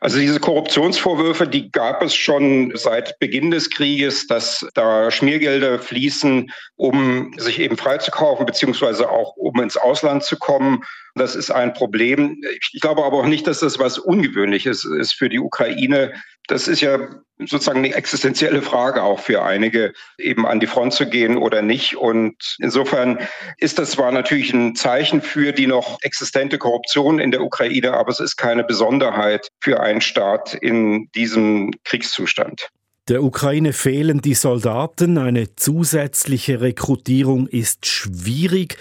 Also 0.00 0.18
diese 0.18 0.40
Korruptionsvorwürfe, 0.40 1.46
die 1.46 1.70
gab 1.70 2.02
es 2.02 2.14
schon 2.14 2.72
seit 2.74 3.18
Beginn 3.18 3.50
des 3.50 3.70
Krieges, 3.70 4.26
dass 4.26 4.66
da 4.74 5.10
Schmiergelder 5.10 5.78
fließen, 5.78 6.50
um 6.76 7.32
sich 7.36 7.60
eben 7.60 7.76
freizukaufen, 7.76 8.46
beziehungsweise 8.46 9.10
auch 9.10 9.36
um 9.36 9.60
ins 9.60 9.76
Ausland 9.76 10.24
zu 10.24 10.38
kommen. 10.38 10.82
Das 11.14 11.34
ist 11.34 11.50
ein 11.50 11.72
Problem. 11.72 12.40
Ich 12.72 12.80
glaube 12.80 13.04
aber 13.04 13.18
auch 13.18 13.26
nicht, 13.26 13.46
dass 13.46 13.60
das 13.60 13.78
was 13.78 13.98
Ungewöhnliches 13.98 14.84
ist 14.84 15.14
für 15.14 15.28
die 15.28 15.40
Ukraine. 15.40 16.12
Das 16.46 16.68
ist 16.68 16.80
ja 16.80 16.98
sozusagen 17.38 17.78
eine 17.78 17.94
existenzielle 17.94 18.62
Frage 18.62 19.02
auch 19.02 19.20
für 19.20 19.42
einige, 19.42 19.92
eben 20.18 20.46
an 20.46 20.60
die 20.60 20.66
Front 20.66 20.92
zu 20.94 21.08
gehen 21.08 21.36
oder 21.36 21.62
nicht. 21.62 21.96
Und 21.96 22.56
insofern 22.58 23.18
ist 23.58 23.78
das 23.78 23.92
zwar 23.92 24.12
natürlich 24.12 24.52
ein 24.52 24.74
Zeichen 24.74 25.22
für 25.22 25.52
die 25.52 25.66
noch 25.66 25.98
existente 26.02 26.58
Korruption 26.58 27.18
in 27.18 27.30
der 27.30 27.42
Ukraine, 27.42 27.94
aber 27.94 28.10
es 28.10 28.20
ist 28.20 28.36
keine 28.36 28.64
Besonderheit 28.64 29.48
für 29.60 29.80
einen 29.80 30.00
Staat 30.00 30.54
in 30.54 31.08
diesem 31.14 31.72
Kriegszustand. 31.84 32.68
Der 33.08 33.24
Ukraine 33.24 33.72
fehlen 33.72 34.20
die 34.20 34.34
Soldaten, 34.34 35.18
eine 35.18 35.56
zusätzliche 35.56 36.60
Rekrutierung 36.60 37.48
ist 37.48 37.86
schwierig. 37.86 38.76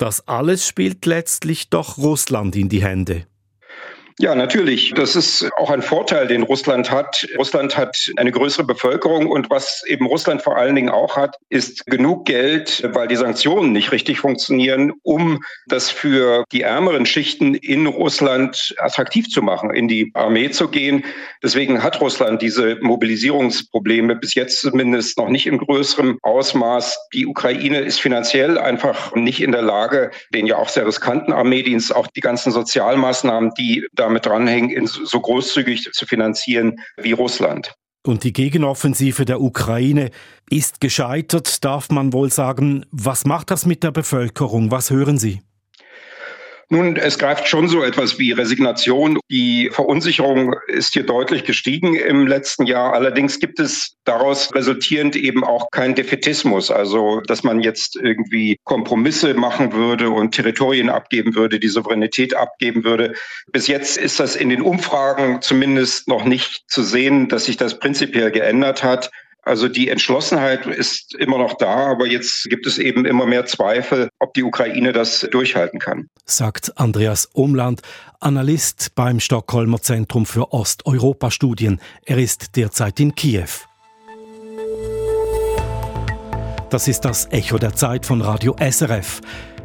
Das 0.00 0.26
alles 0.26 0.66
spielt 0.66 1.04
letztlich 1.04 1.68
doch 1.68 1.98
Russland 1.98 2.56
in 2.56 2.70
die 2.70 2.82
Hände. 2.82 3.26
Ja, 4.20 4.34
natürlich. 4.34 4.92
Das 4.94 5.16
ist 5.16 5.48
auch 5.56 5.70
ein 5.70 5.80
Vorteil, 5.80 6.26
den 6.26 6.42
Russland 6.42 6.90
hat. 6.90 7.26
Russland 7.38 7.78
hat 7.78 7.96
eine 8.16 8.30
größere 8.30 8.64
Bevölkerung 8.64 9.26
und 9.26 9.48
was 9.48 9.82
eben 9.86 10.04
Russland 10.04 10.42
vor 10.42 10.58
allen 10.58 10.74
Dingen 10.74 10.90
auch 10.90 11.16
hat, 11.16 11.36
ist 11.48 11.86
genug 11.86 12.26
Geld, 12.26 12.86
weil 12.92 13.08
die 13.08 13.16
Sanktionen 13.16 13.72
nicht 13.72 13.92
richtig 13.92 14.20
funktionieren, 14.20 14.92
um 15.04 15.40
das 15.68 15.88
für 15.88 16.44
die 16.52 16.60
ärmeren 16.60 17.06
Schichten 17.06 17.54
in 17.54 17.86
Russland 17.86 18.74
attraktiv 18.76 19.30
zu 19.30 19.40
machen, 19.40 19.70
in 19.70 19.88
die 19.88 20.10
Armee 20.12 20.50
zu 20.50 20.68
gehen. 20.68 21.02
Deswegen 21.42 21.82
hat 21.82 22.02
Russland 22.02 22.42
diese 22.42 22.76
Mobilisierungsprobleme 22.82 24.16
bis 24.16 24.34
jetzt 24.34 24.60
zumindest 24.60 25.16
noch 25.16 25.30
nicht 25.30 25.46
im 25.46 25.56
größeren 25.56 26.18
Ausmaß. 26.20 27.08
Die 27.14 27.26
Ukraine 27.26 27.78
ist 27.78 28.02
finanziell 28.02 28.58
einfach 28.58 29.14
nicht 29.14 29.40
in 29.40 29.52
der 29.52 29.62
Lage, 29.62 30.10
den 30.34 30.46
ja 30.46 30.56
auch 30.56 30.68
sehr 30.68 30.86
riskanten 30.86 31.32
Armeedienst, 31.32 31.96
auch 31.96 32.06
die 32.08 32.20
ganzen 32.20 32.52
Sozialmaßnahmen, 32.52 33.52
die 33.56 33.86
da 33.94 34.09
damit 34.10 34.26
dranhängen, 34.26 34.86
so 34.86 35.20
großzügig 35.20 35.90
zu 35.92 36.06
finanzieren 36.06 36.80
wie 36.96 37.12
Russland. 37.12 37.74
Und 38.06 38.24
die 38.24 38.32
Gegenoffensive 38.32 39.24
der 39.24 39.40
Ukraine 39.40 40.10
ist 40.48 40.80
gescheitert, 40.80 41.64
darf 41.64 41.90
man 41.90 42.12
wohl 42.12 42.30
sagen. 42.32 42.86
Was 42.90 43.26
macht 43.26 43.50
das 43.50 43.66
mit 43.66 43.82
der 43.82 43.90
Bevölkerung? 43.90 44.70
Was 44.70 44.90
hören 44.90 45.18
Sie? 45.18 45.42
Nun, 46.72 46.96
es 46.96 47.18
greift 47.18 47.48
schon 47.48 47.66
so 47.66 47.82
etwas 47.82 48.20
wie 48.20 48.30
Resignation. 48.30 49.18
Die 49.28 49.70
Verunsicherung 49.72 50.54
ist 50.68 50.92
hier 50.92 51.02
deutlich 51.02 51.42
gestiegen 51.42 51.96
im 51.96 52.28
letzten 52.28 52.64
Jahr. 52.64 52.92
Allerdings 52.92 53.40
gibt 53.40 53.58
es 53.58 53.96
daraus 54.04 54.54
resultierend 54.54 55.16
eben 55.16 55.42
auch 55.42 55.68
keinen 55.72 55.96
Defetismus. 55.96 56.70
Also, 56.70 57.22
dass 57.22 57.42
man 57.42 57.58
jetzt 57.58 57.96
irgendwie 57.96 58.56
Kompromisse 58.62 59.34
machen 59.34 59.72
würde 59.72 60.10
und 60.10 60.30
Territorien 60.30 60.90
abgeben 60.90 61.34
würde, 61.34 61.58
die 61.58 61.66
Souveränität 61.66 62.36
abgeben 62.36 62.84
würde. 62.84 63.14
Bis 63.50 63.66
jetzt 63.66 63.98
ist 63.98 64.20
das 64.20 64.36
in 64.36 64.48
den 64.48 64.62
Umfragen 64.62 65.42
zumindest 65.42 66.06
noch 66.06 66.24
nicht 66.24 66.62
zu 66.68 66.84
sehen, 66.84 67.28
dass 67.28 67.46
sich 67.46 67.56
das 67.56 67.80
prinzipiell 67.80 68.30
geändert 68.30 68.84
hat. 68.84 69.10
Also 69.42 69.68
die 69.68 69.88
Entschlossenheit 69.88 70.66
ist 70.66 71.14
immer 71.14 71.38
noch 71.38 71.54
da, 71.54 71.90
aber 71.90 72.06
jetzt 72.06 72.44
gibt 72.50 72.66
es 72.66 72.78
eben 72.78 73.06
immer 73.06 73.26
mehr 73.26 73.46
Zweifel, 73.46 74.10
ob 74.18 74.34
die 74.34 74.42
Ukraine 74.42 74.92
das 74.92 75.26
durchhalten 75.30 75.80
kann. 75.80 76.08
Sagt 76.26 76.78
Andreas 76.78 77.26
Umland, 77.32 77.80
Analyst 78.20 78.94
beim 78.94 79.18
Stockholmer 79.18 79.80
Zentrum 79.80 80.26
für 80.26 80.52
Osteuropa-Studien. 80.52 81.80
Er 82.04 82.18
ist 82.18 82.56
derzeit 82.56 83.00
in 83.00 83.14
Kiew. 83.14 83.48
Das 86.68 86.86
ist 86.86 87.00
das 87.00 87.26
Echo 87.32 87.58
der 87.58 87.74
Zeit 87.74 88.06
von 88.06 88.20
Radio 88.20 88.54
SRF. 88.60 89.20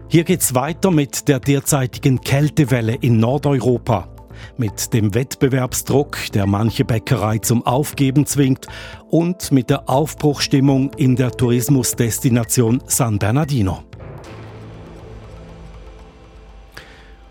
Hier 0.07 0.23
geht's 0.23 0.55
weiter 0.55 0.89
mit 0.89 1.27
der 1.27 1.39
derzeitigen 1.39 2.21
Kältewelle 2.21 2.95
in 2.95 3.19
Nordeuropa 3.19 4.14
mit 4.57 4.93
dem 4.93 5.13
Wettbewerbsdruck, 5.13 6.31
der 6.33 6.45
manche 6.45 6.85
Bäckerei 6.85 7.39
zum 7.39 7.65
Aufgeben 7.65 8.25
zwingt, 8.25 8.67
und 9.09 9.51
mit 9.51 9.69
der 9.69 9.89
Aufbruchstimmung 9.89 10.91
in 10.97 11.15
der 11.15 11.31
Tourismusdestination 11.31 12.81
San 12.87 13.19
Bernardino. 13.19 13.83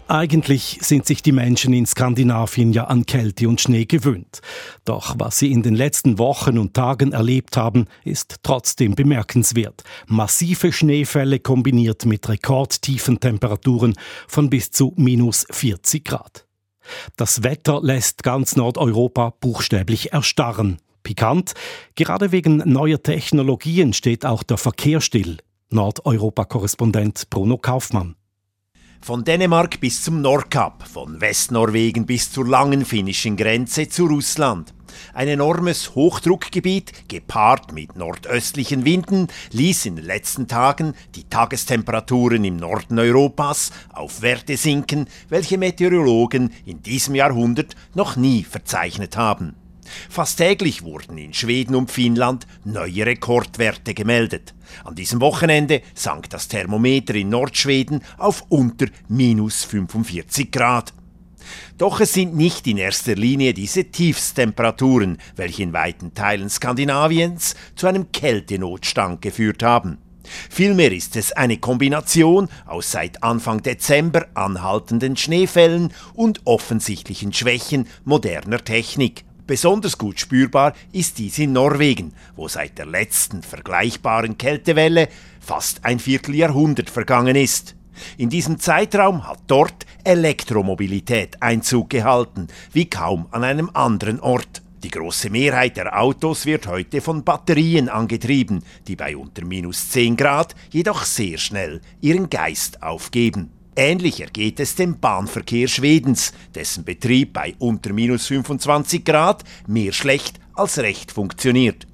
Eigentlich 0.07 0.79
sind 0.83 1.07
sich 1.07 1.23
die 1.23 1.33
Menschen 1.33 1.73
in 1.73 1.87
Skandinavien 1.87 2.75
ja 2.75 2.85
an 2.85 3.07
Kälte 3.07 3.49
und 3.49 3.61
Schnee 3.61 3.87
gewöhnt. 3.87 4.43
Doch 4.85 5.15
was 5.19 5.39
sie 5.39 5.51
in 5.51 5.63
den 5.63 5.75
letzten 5.75 6.19
Wochen 6.19 6.59
und 6.59 6.75
Tagen 6.75 7.13
erlebt 7.13 7.57
haben, 7.57 7.87
ist 8.05 8.37
trotzdem 8.43 8.95
bemerkenswert. 8.95 9.83
Massive 10.07 10.73
Schneefälle 10.73 11.39
kombiniert 11.41 12.05
mit 12.05 12.29
rekordtiefen 12.29 13.19
Temperaturen 13.19 13.95
von 14.29 14.51
bis 14.51 14.71
zu 14.71 14.93
minus 14.97 15.47
40 15.51 16.05
Grad. 16.05 16.44
Das 17.17 17.43
Wetter 17.43 17.81
lässt 17.83 18.23
ganz 18.23 18.57
Nordeuropa 18.57 19.35
buchstäblich 19.41 20.13
erstarren. 20.13 20.79
Pikant, 21.03 21.55
gerade 21.95 22.33
wegen 22.33 22.59
neuer 22.65 23.03
Technologien 23.03 23.93
steht 23.93 24.25
auch 24.25 24.43
der 24.43 24.57
Verkehr 24.57 25.01
still. 25.01 25.39
Nordeuropa-Korrespondent 25.71 27.29
Bruno 27.31 27.59
Kaufmann. 27.59 28.17
Von 29.05 29.23
Dänemark 29.23 29.81
bis 29.81 30.03
zum 30.03 30.23
Nordkap, 30.23 30.89
von 30.89 31.21
Westnorwegen 31.21 32.07
bis 32.07 32.33
zur 32.33 32.49
langen 32.49 32.87
finnischen 32.87 33.37
Grenze 33.37 33.87
zu 33.87 34.07
Russland. 34.07 34.73
Ein 35.13 35.29
enormes 35.29 35.95
Hochdruckgebiet, 35.95 37.07
gepaart 37.07 37.75
mit 37.75 37.97
nordöstlichen 37.97 38.87
Winden, 38.87 39.29
ließ 39.53 39.85
in 39.85 39.97
den 39.97 40.07
letzten 40.07 40.49
Tagen 40.49 40.95
die 41.17 41.25
Tagestemperaturen 41.25 42.45
im 42.45 42.57
Norden 42.57 42.99
Europas 42.99 43.73
auf 43.93 44.23
Werte 44.23 44.57
sinken, 44.57 45.07
welche 45.29 45.59
Meteorologen 45.59 46.51
in 46.65 46.83
diesem 46.83 47.15
Jahrhundert 47.15 47.77
noch 47.95 48.17
nie 48.17 48.43
verzeichnet 48.43 49.19
haben. 49.19 49.55
Fast 50.09 50.39
täglich 50.39 50.83
wurden 50.83 51.19
in 51.19 51.35
Schweden 51.35 51.75
und 51.75 51.91
Finnland 51.91 52.47
neue 52.65 53.07
Rekordwerte 53.07 53.95
gemeldet. 53.95 54.55
An 54.85 54.95
diesem 54.95 55.21
Wochenende 55.21 55.83
sank 55.95 56.31
das 56.31 56.49
Thermometer 56.49 57.15
in 57.15 57.29
Nordschweden 57.29 58.03
auf 58.19 58.45
unter 58.49 58.87
minus 59.09 59.65
45 59.65 60.51
Grad. 60.51 60.93
Doch 61.79 62.01
es 62.01 62.13
sind 62.13 62.35
nicht 62.35 62.67
in 62.67 62.79
erster 62.79 63.15
Linie 63.15 63.55
diese 63.55 63.85
Tiefstemperaturen, 63.85 65.19
welche 65.37 65.63
in 65.63 65.73
weiten 65.73 66.15
Teilen 66.15 66.49
Skandinaviens 66.49 67.55
zu 67.77 67.87
einem 67.87 68.13
Kältenotstand 68.13 69.21
geführt 69.21 69.63
haben. 69.63 69.99
Vielmehr 70.49 70.91
ist 70.91 71.17
es 71.17 71.33
eine 71.33 71.59
Kombination 71.59 72.49
aus 72.67 72.93
seit 72.93 73.23
Anfang 73.23 73.63
Dezember 73.63 74.27
anhaltenden 74.35 75.17
Schneefällen 75.17 75.93
und 76.15 76.41
offensichtlichen 76.47 77.33
Schwächen 77.33 77.87
moderner 78.05 78.65
Technik. 78.65 79.25
Besonders 79.47 79.99
gut 79.99 80.19
spürbar 80.19 80.73
ist 80.93 81.19
dies 81.19 81.39
in 81.39 81.53
Norwegen, 81.53 82.15
wo 82.35 82.49
seit 82.49 82.79
der 82.79 82.87
letzten 82.87 83.43
vergleichbaren 83.43 84.39
Kältewelle 84.39 85.09
fast 85.39 85.85
ein 85.85 85.99
Vierteljahrhundert 85.99 86.89
vergangen 86.89 87.37
ist. 87.37 87.77
In 88.17 88.31
diesem 88.31 88.59
Zeitraum 88.59 89.29
hat 89.29 89.41
dort 89.47 89.85
Elektromobilität 90.03 91.43
Einzug 91.43 91.91
gehalten, 91.91 92.49
wie 92.73 92.89
kaum 92.89 93.27
an 93.33 93.45
einem 93.45 93.71
anderen 93.75 94.19
Ort. 94.21 94.63
Die 94.83 94.91
große 94.91 95.29
Mehrheit 95.29 95.77
der 95.77 95.99
Autos 95.99 96.47
wird 96.47 96.67
heute 96.67 97.03
von 97.03 97.23
Batterien 97.23 97.91
angetrieben, 97.91 98.63
die 98.87 98.97
bei 98.97 99.15
unter 99.15 99.45
minus 99.45 99.91
10 99.91 100.17
Grad 100.17 100.55
jedoch 100.71 101.05
sehr 101.05 101.37
schnell 101.37 101.83
ihren 102.01 102.31
Geist 102.31 102.83
aufgeben. 102.83 103.51
Ähnlich 103.77 104.21
ergeht 104.21 104.61
es 104.61 104.77
dem 104.77 105.01
Bahnverkehr 105.01 105.67
Schwedens, 105.67 106.33
dessen 106.55 106.85
Betrieb 106.85 107.33
bei 107.33 107.55
unter 107.59 107.93
minus 107.93 108.27
25 108.29 109.05
Grad 109.05 109.43
mehr 109.67 109.93
schlecht 109.93 110.39
als 110.55 110.79
recht 110.79 111.11
funktioniert. 111.11 111.87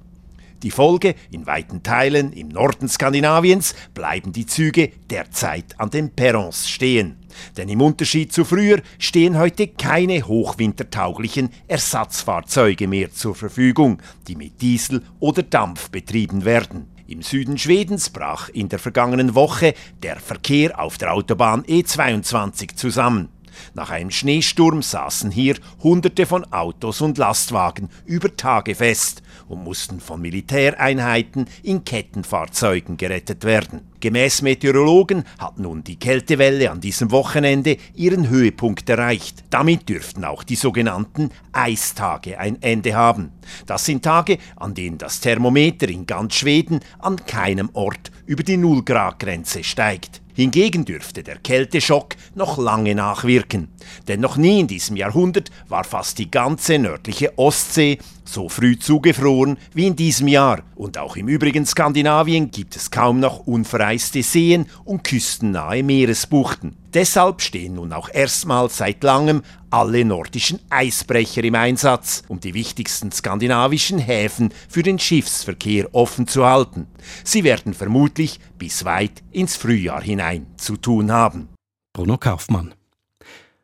Die 0.61 0.69
Folge, 0.69 1.15
in 1.31 1.47
weiten 1.47 1.81
Teilen 1.81 2.33
im 2.33 2.49
Norden 2.49 2.87
Skandinaviens 2.87 3.73
bleiben 3.95 4.31
die 4.31 4.45
Züge 4.45 4.91
derzeit 5.09 5.79
an 5.79 5.89
den 5.89 6.11
Perrons 6.11 6.69
stehen. 6.69 7.15
Denn 7.57 7.67
im 7.67 7.81
Unterschied 7.81 8.31
zu 8.31 8.45
früher 8.45 8.83
stehen 8.99 9.39
heute 9.39 9.67
keine 9.67 10.27
hochwintertauglichen 10.27 11.49
Ersatzfahrzeuge 11.67 12.87
mehr 12.87 13.11
zur 13.11 13.33
Verfügung, 13.33 14.03
die 14.27 14.35
mit 14.35 14.61
Diesel 14.61 15.01
oder 15.19 15.41
Dampf 15.41 15.89
betrieben 15.89 16.45
werden. 16.45 16.91
Im 17.11 17.23
Süden 17.23 17.57
Schwedens 17.57 18.09
brach 18.09 18.47
in 18.47 18.69
der 18.69 18.79
vergangenen 18.79 19.35
Woche 19.35 19.73
der 20.01 20.15
Verkehr 20.17 20.79
auf 20.79 20.97
der 20.97 21.11
Autobahn 21.13 21.63
E22 21.63 22.77
zusammen. 22.77 23.27
Nach 23.73 23.89
einem 23.89 24.11
Schneesturm 24.11 24.81
saßen 24.81 25.29
hier 25.29 25.57
Hunderte 25.83 26.25
von 26.25 26.45
Autos 26.53 27.01
und 27.01 27.17
Lastwagen 27.17 27.89
über 28.05 28.33
Tage 28.37 28.75
fest 28.75 29.23
und 29.51 29.63
mussten 29.63 29.99
von 29.99 30.21
Militäreinheiten 30.21 31.45
in 31.61 31.83
Kettenfahrzeugen 31.83 32.97
gerettet 32.97 33.43
werden. 33.43 33.81
Gemäß 33.99 34.41
Meteorologen 34.41 35.25
hat 35.37 35.59
nun 35.59 35.83
die 35.83 35.99
Kältewelle 35.99 36.71
an 36.71 36.81
diesem 36.81 37.11
Wochenende 37.11 37.77
ihren 37.93 38.29
Höhepunkt 38.29 38.89
erreicht. 38.89 39.43
Damit 39.49 39.89
dürften 39.89 40.23
auch 40.23 40.43
die 40.43 40.55
sogenannten 40.55 41.29
Eistage 41.51 42.39
ein 42.39 42.61
Ende 42.61 42.95
haben. 42.95 43.31
Das 43.65 43.85
sind 43.85 44.03
Tage, 44.03 44.37
an 44.55 44.73
denen 44.73 44.97
das 44.97 45.19
Thermometer 45.19 45.89
in 45.89 46.07
ganz 46.07 46.35
Schweden 46.35 46.79
an 46.99 47.17
keinem 47.25 47.69
Ort 47.73 48.11
über 48.25 48.43
die 48.43 48.57
Nullgradgrenze 48.57 49.63
steigt. 49.63 50.20
Hingegen 50.33 50.85
dürfte 50.85 51.23
der 51.23 51.37
Kälteschock 51.37 52.15
noch 52.35 52.57
lange 52.57 52.95
nachwirken, 52.95 53.69
denn 54.07 54.19
noch 54.19 54.37
nie 54.37 54.61
in 54.61 54.67
diesem 54.67 54.95
Jahrhundert 54.95 55.51
war 55.67 55.83
fast 55.83 56.19
die 56.19 56.31
ganze 56.31 56.79
nördliche 56.79 57.37
Ostsee 57.37 57.97
so 58.23 58.49
früh 58.49 58.77
zugefroren 58.79 59.57
wie 59.73 59.87
in 59.87 59.95
diesem 59.95 60.27
Jahr. 60.27 60.63
Und 60.75 60.97
auch 60.97 61.15
im 61.15 61.27
übrigen 61.27 61.65
Skandinavien 61.65 62.51
gibt 62.51 62.75
es 62.75 62.91
kaum 62.91 63.19
noch 63.19 63.39
unvereiste 63.45 64.23
Seen 64.23 64.67
und 64.85 65.03
küstennahe 65.03 65.83
Meeresbuchten. 65.83 66.80
Deshalb 66.93 67.41
stehen 67.41 67.75
nun 67.75 67.93
auch 67.93 68.09
erstmals 68.11 68.77
seit 68.77 69.03
langem 69.03 69.43
alle 69.69 70.03
nordischen 70.03 70.59
Eisbrecher 70.69 71.43
im 71.43 71.55
Einsatz, 71.55 72.23
um 72.27 72.39
die 72.41 72.53
wichtigsten 72.53 73.11
skandinavischen 73.11 73.97
Häfen 73.97 74.53
für 74.67 74.83
den 74.83 74.99
Schiffsverkehr 74.99 75.93
offen 75.95 76.27
zu 76.27 76.45
halten. 76.45 76.87
Sie 77.23 77.45
werden 77.45 77.73
vermutlich 77.73 78.39
bis 78.57 78.83
weit 78.83 79.23
ins 79.31 79.55
Frühjahr 79.55 80.01
hinein 80.01 80.47
zu 80.57 80.75
tun 80.75 81.11
haben. 81.11 81.47
Bruno 81.93 82.17
Kaufmann. 82.17 82.73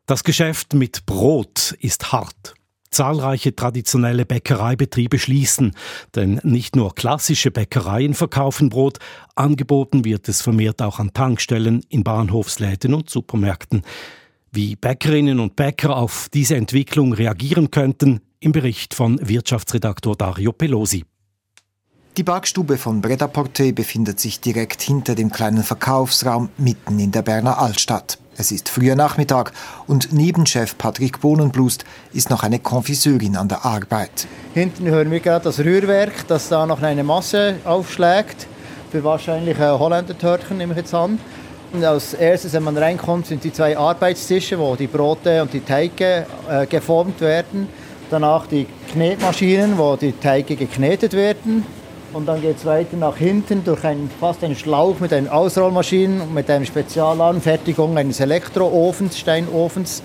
Das 0.05 0.23
Geschäft 0.23 0.73
mit 0.73 1.05
Brot 1.05 1.75
ist 1.81 2.13
hart. 2.13 2.56
Zahlreiche 2.91 3.55
traditionelle 3.55 4.25
Bäckereibetriebe 4.25 5.19
schließen, 5.19 5.73
denn 6.15 6.39
nicht 6.43 6.75
nur 6.75 6.95
klassische 6.95 7.51
Bäckereien 7.51 8.13
verkaufen 8.13 8.69
Brot, 8.69 8.99
angeboten 9.35 10.05
wird 10.05 10.29
es 10.29 10.41
vermehrt 10.41 10.81
auch 10.81 10.99
an 10.99 11.13
Tankstellen, 11.13 11.81
in 11.89 12.03
Bahnhofsläden 12.03 12.93
und 12.93 13.09
Supermärkten. 13.09 13.83
Wie 14.51 14.75
Bäckerinnen 14.75 15.39
und 15.39 15.55
Bäcker 15.55 15.95
auf 15.95 16.29
diese 16.33 16.55
Entwicklung 16.55 17.13
reagieren 17.13 17.71
könnten, 17.71 18.21
im 18.39 18.51
Bericht 18.51 18.93
von 18.93 19.19
Wirtschaftsredaktor 19.27 20.15
Dario 20.15 20.53
Pelosi. 20.53 21.03
Die 22.17 22.23
Backstube 22.23 22.77
von 22.77 22.99
Breda 22.99 23.27
Porte 23.27 23.73
befindet 23.73 24.19
sich 24.19 24.41
direkt 24.41 24.81
hinter 24.81 25.13
dem 25.13 25.31
kleinen 25.31 25.61
Verkaufsraum 25.61 26.49
mitten 26.57 26.97
in 26.97 27.11
der 27.11 27.21
Berner 27.21 27.59
Altstadt. 27.59 28.17
Es 28.35 28.51
ist 28.51 28.69
früher 28.69 28.95
Nachmittag 28.95 29.51
und 29.85 30.11
neben 30.13 30.47
Chef 30.47 30.79
Patrick 30.79 31.21
Bohnenblust 31.21 31.85
ist 32.13 32.31
noch 32.31 32.41
eine 32.41 32.57
Konfiseurin 32.57 33.35
an 33.35 33.49
der 33.49 33.63
Arbeit. 33.65 34.25
Hinten 34.55 34.87
hören 34.87 35.11
wir 35.11 35.19
gerade 35.19 35.43
das 35.43 35.59
Rührwerk, 35.59 36.27
das 36.27 36.49
da 36.49 36.65
noch 36.65 36.81
eine 36.81 37.03
Masse 37.03 37.57
aufschlägt. 37.63 38.47
Für 38.91 39.03
wahrscheinlich 39.03 39.59
Holländer-Törtchen 39.59 40.57
nehme 40.57 40.73
ich 40.73 40.79
jetzt 40.79 40.95
an. 40.95 41.19
Und 41.71 41.85
als 41.85 42.15
erstes, 42.15 42.51
wenn 42.53 42.63
man 42.63 42.77
reinkommt, 42.77 43.27
sind 43.27 43.43
die 43.43 43.53
zwei 43.53 43.77
Arbeitstische, 43.77 44.57
wo 44.57 44.75
die 44.75 44.87
Brote 44.87 45.43
und 45.43 45.53
die 45.53 45.59
Teige 45.59 46.25
äh, 46.49 46.65
geformt 46.65 47.21
werden. 47.21 47.69
Danach 48.09 48.47
die 48.47 48.65
Knetmaschinen, 48.91 49.77
wo 49.77 49.95
die 49.95 50.13
Teige 50.13 50.55
geknetet 50.55 51.13
werden. 51.13 51.63
Und 52.17 52.25
dann 52.25 52.41
geht 52.41 52.57
es 52.57 52.65
weiter 52.65 52.97
nach 52.97 53.15
hinten 53.15 53.63
durch 53.63 53.83
einen, 53.83 54.09
fast 54.19 54.43
einen 54.43 54.55
Schlauch 54.55 54.99
mit 54.99 55.13
einer 55.13 55.31
Ausrollmaschine 55.31 56.23
und 56.23 56.33
mit 56.33 56.49
einer 56.49 56.65
Spezialanfertigung 56.65 57.95
eines 57.95 58.19
Elektroofens, 58.19 59.19
Steinofens. 59.19 60.01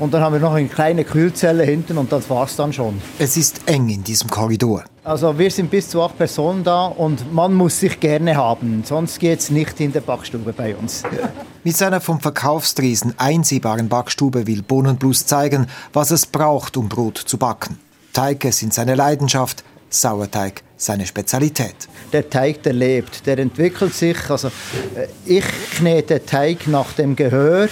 Und 0.00 0.12
dann 0.12 0.22
haben 0.22 0.32
wir 0.32 0.40
noch 0.40 0.54
eine 0.54 0.66
kleine 0.66 1.04
Kühlzelle 1.04 1.62
hinten 1.62 1.98
und 1.98 2.10
das 2.10 2.28
war's 2.28 2.56
dann 2.56 2.72
schon. 2.72 3.00
Es 3.20 3.36
ist 3.36 3.60
eng 3.66 3.88
in 3.88 4.02
diesem 4.02 4.28
Korridor. 4.28 4.82
Also 5.04 5.38
wir 5.38 5.48
sind 5.52 5.70
bis 5.70 5.88
zu 5.88 6.02
acht 6.02 6.18
Personen 6.18 6.64
da 6.64 6.86
und 6.86 7.32
man 7.32 7.54
muss 7.54 7.78
sich 7.78 8.00
gerne 8.00 8.34
haben, 8.34 8.82
sonst 8.84 9.20
geht 9.20 9.38
es 9.38 9.48
nicht 9.48 9.78
in 9.78 9.92
der 9.92 10.00
Backstube 10.00 10.52
bei 10.52 10.74
uns. 10.74 11.04
Mit 11.62 11.76
seiner 11.76 12.00
vom 12.00 12.18
Verkaufstresen 12.18 13.14
einsehbaren 13.18 13.88
Backstube 13.88 14.48
will 14.48 14.62
Bohnenblus 14.62 15.26
zeigen, 15.26 15.68
was 15.92 16.10
es 16.10 16.26
braucht, 16.26 16.76
um 16.76 16.88
Brot 16.88 17.18
zu 17.18 17.38
backen. 17.38 17.78
Teige 18.12 18.50
sind 18.50 18.74
seine 18.74 18.96
Leidenschaft, 18.96 19.62
Sauerteig 19.88 20.65
seine 20.76 21.06
Spezialität. 21.06 21.74
Der 22.12 22.28
Teig, 22.28 22.62
der 22.62 22.72
lebt, 22.72 23.26
der 23.26 23.38
entwickelt 23.38 23.94
sich. 23.94 24.30
Also 24.30 24.48
äh, 24.48 25.06
ich 25.24 25.44
knete 25.76 26.24
Teig 26.24 26.66
nach 26.66 26.92
dem 26.92 27.16
Gehör. 27.16 27.68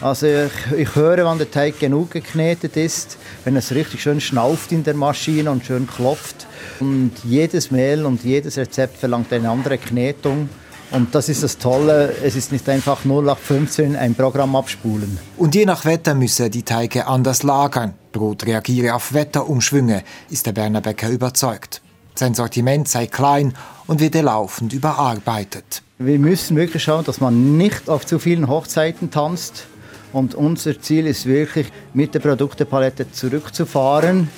Also 0.00 0.26
ich, 0.26 0.78
ich, 0.78 0.94
höre, 0.94 1.24
wann 1.24 1.38
der 1.38 1.50
Teig 1.50 1.80
genug 1.80 2.12
geknetet 2.12 2.76
ist, 2.76 3.18
wenn 3.44 3.56
es 3.56 3.72
richtig 3.72 4.00
schön 4.00 4.20
schnauft 4.20 4.70
in 4.70 4.84
der 4.84 4.94
Maschine 4.94 5.50
und 5.50 5.64
schön 5.64 5.88
klopft. 5.88 6.46
Und 6.78 7.12
jedes 7.24 7.70
Mehl 7.70 8.06
und 8.06 8.22
jedes 8.22 8.56
Rezept 8.56 8.98
verlangt 8.98 9.32
eine 9.32 9.50
andere 9.50 9.76
Knetung. 9.76 10.48
Und 10.90 11.14
das 11.14 11.28
ist 11.28 11.42
das 11.42 11.58
Tolle, 11.58 12.14
es 12.22 12.34
ist 12.34 12.50
nicht 12.50 12.66
einfach 12.68 13.04
0815 13.04 13.94
ein 13.96 14.14
Programm 14.14 14.56
abspulen. 14.56 15.18
Und 15.36 15.54
je 15.54 15.66
nach 15.66 15.84
Wetter 15.84 16.14
müsse 16.14 16.48
die 16.48 16.62
Teige 16.62 17.06
anders 17.06 17.42
lagern. 17.42 17.94
Brot 18.12 18.46
reagiere 18.46 18.94
auf 18.94 19.12
Wetterumschwünge, 19.12 20.02
ist 20.30 20.46
der 20.46 20.52
Berner 20.52 20.80
Bäcker 20.80 21.10
überzeugt. 21.10 21.82
Sein 22.18 22.34
Sortiment 22.34 22.88
sei 22.88 23.06
klein 23.06 23.54
und 23.86 24.00
werde 24.00 24.22
laufend 24.22 24.72
überarbeitet. 24.72 25.84
Wir 25.98 26.18
müssen 26.18 26.56
wirklich 26.56 26.82
schauen, 26.82 27.04
dass 27.04 27.20
man 27.20 27.56
nicht 27.56 27.88
auf 27.88 28.04
zu 28.06 28.18
vielen 28.18 28.48
Hochzeiten 28.48 29.12
tanzt. 29.12 29.66
Und 30.12 30.34
unser 30.34 30.80
Ziel 30.80 31.06
ist 31.06 31.26
wirklich, 31.26 31.70
mit 31.94 32.14
der 32.14 32.18
Produktepalette 32.18 33.12
zurückzufahren, 33.12 34.28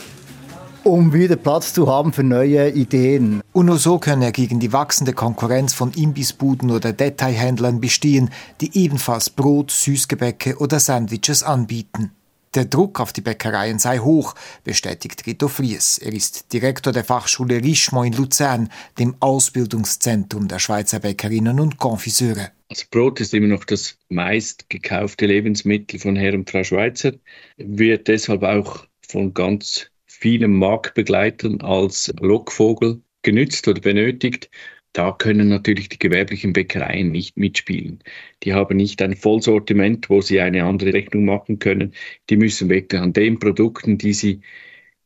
um 0.85 1.15
wieder 1.15 1.37
Platz 1.37 1.73
zu 1.73 1.89
haben 1.89 2.13
für 2.13 2.23
neue 2.23 2.69
Ideen. 2.69 3.41
Und 3.55 3.65
nur 3.65 3.79
so 3.79 3.99
können 3.99 4.21
er 4.21 4.33
gegen 4.33 4.61
die 4.61 4.75
wachsende 4.75 5.15
Konkurrenz 5.15 5.73
von 5.73 5.91
Imbissbuden 5.93 6.71
oder 6.71 6.93
Detailhändlern 6.93 7.81
bestehen, 7.81 8.29
die 8.61 8.77
ebenfalls 8.77 9.31
Brot, 9.31 9.71
Süßgebäcke 9.71 10.59
oder 10.59 10.81
Sandwiches 10.81 11.43
anbieten. 11.43 12.11
Der 12.57 12.65
Druck 12.65 12.99
auf 12.99 13.13
die 13.13 13.21
Bäckereien 13.21 13.79
sei 13.79 13.99
hoch, 13.99 14.35
bestätigt 14.65 15.25
Rito 15.25 15.47
Fries. 15.47 15.99
Er 15.99 16.13
ist 16.13 16.53
Direktor 16.53 16.93
der 16.93 17.05
Fachschule 17.05 17.63
Richemont 17.63 18.09
in 18.09 18.13
Luzern, 18.15 18.71
dem 18.99 19.15
Ausbildungszentrum 19.21 20.49
der 20.49 20.59
Schweizer 20.59 20.99
Bäckerinnen 20.99 21.61
und 21.61 21.77
Konfiseure. 21.79 22.51
Das 22.69 22.85
Brot 22.85 23.21
ist 23.21 23.35
immer 23.35 23.47
noch 23.47 23.65
das 23.65 23.97
meist 24.09 24.69
gekaufte 24.69 25.27
Lebensmittel 25.27 26.01
von 26.01 26.17
Herr 26.17 26.35
und 26.35 26.51
Frau 26.51 26.65
Schweizer, 26.65 27.13
wird 27.57 28.09
deshalb 28.09 28.43
auch 28.43 28.85
von 29.07 29.33
ganz 29.33 29.87
vielen 30.07 30.53
Marktbegleitern 30.57 31.61
als 31.61 32.13
Lockvogel 32.19 33.01
genützt 33.23 33.69
oder 33.69 33.81
benötigt 33.81 34.51
da 34.93 35.13
können 35.13 35.49
natürlich 35.49 35.89
die 35.89 35.99
gewerblichen 35.99 36.53
Bäckereien 36.53 37.13
nicht 37.13 37.37
mitspielen. 37.37 38.03
Die 38.43 38.55
haben 38.55 38.77
nicht 38.77 39.01
ein 39.03 39.15
Vollsortiment, 39.15 40.11
wo 40.11 40.21
sie 40.21 40.41
eine 40.41 40.65
andere 40.65 40.93
Rechnung 40.93 41.25
machen 41.25 41.59
können. 41.61 41.95
Die 42.29 42.37
müssen 42.37 42.69
wirklich 42.69 43.01
an 43.01 43.13
den 43.13 43.39
Produkten, 43.39 43.99
die 43.99 44.15
sie 44.15 44.41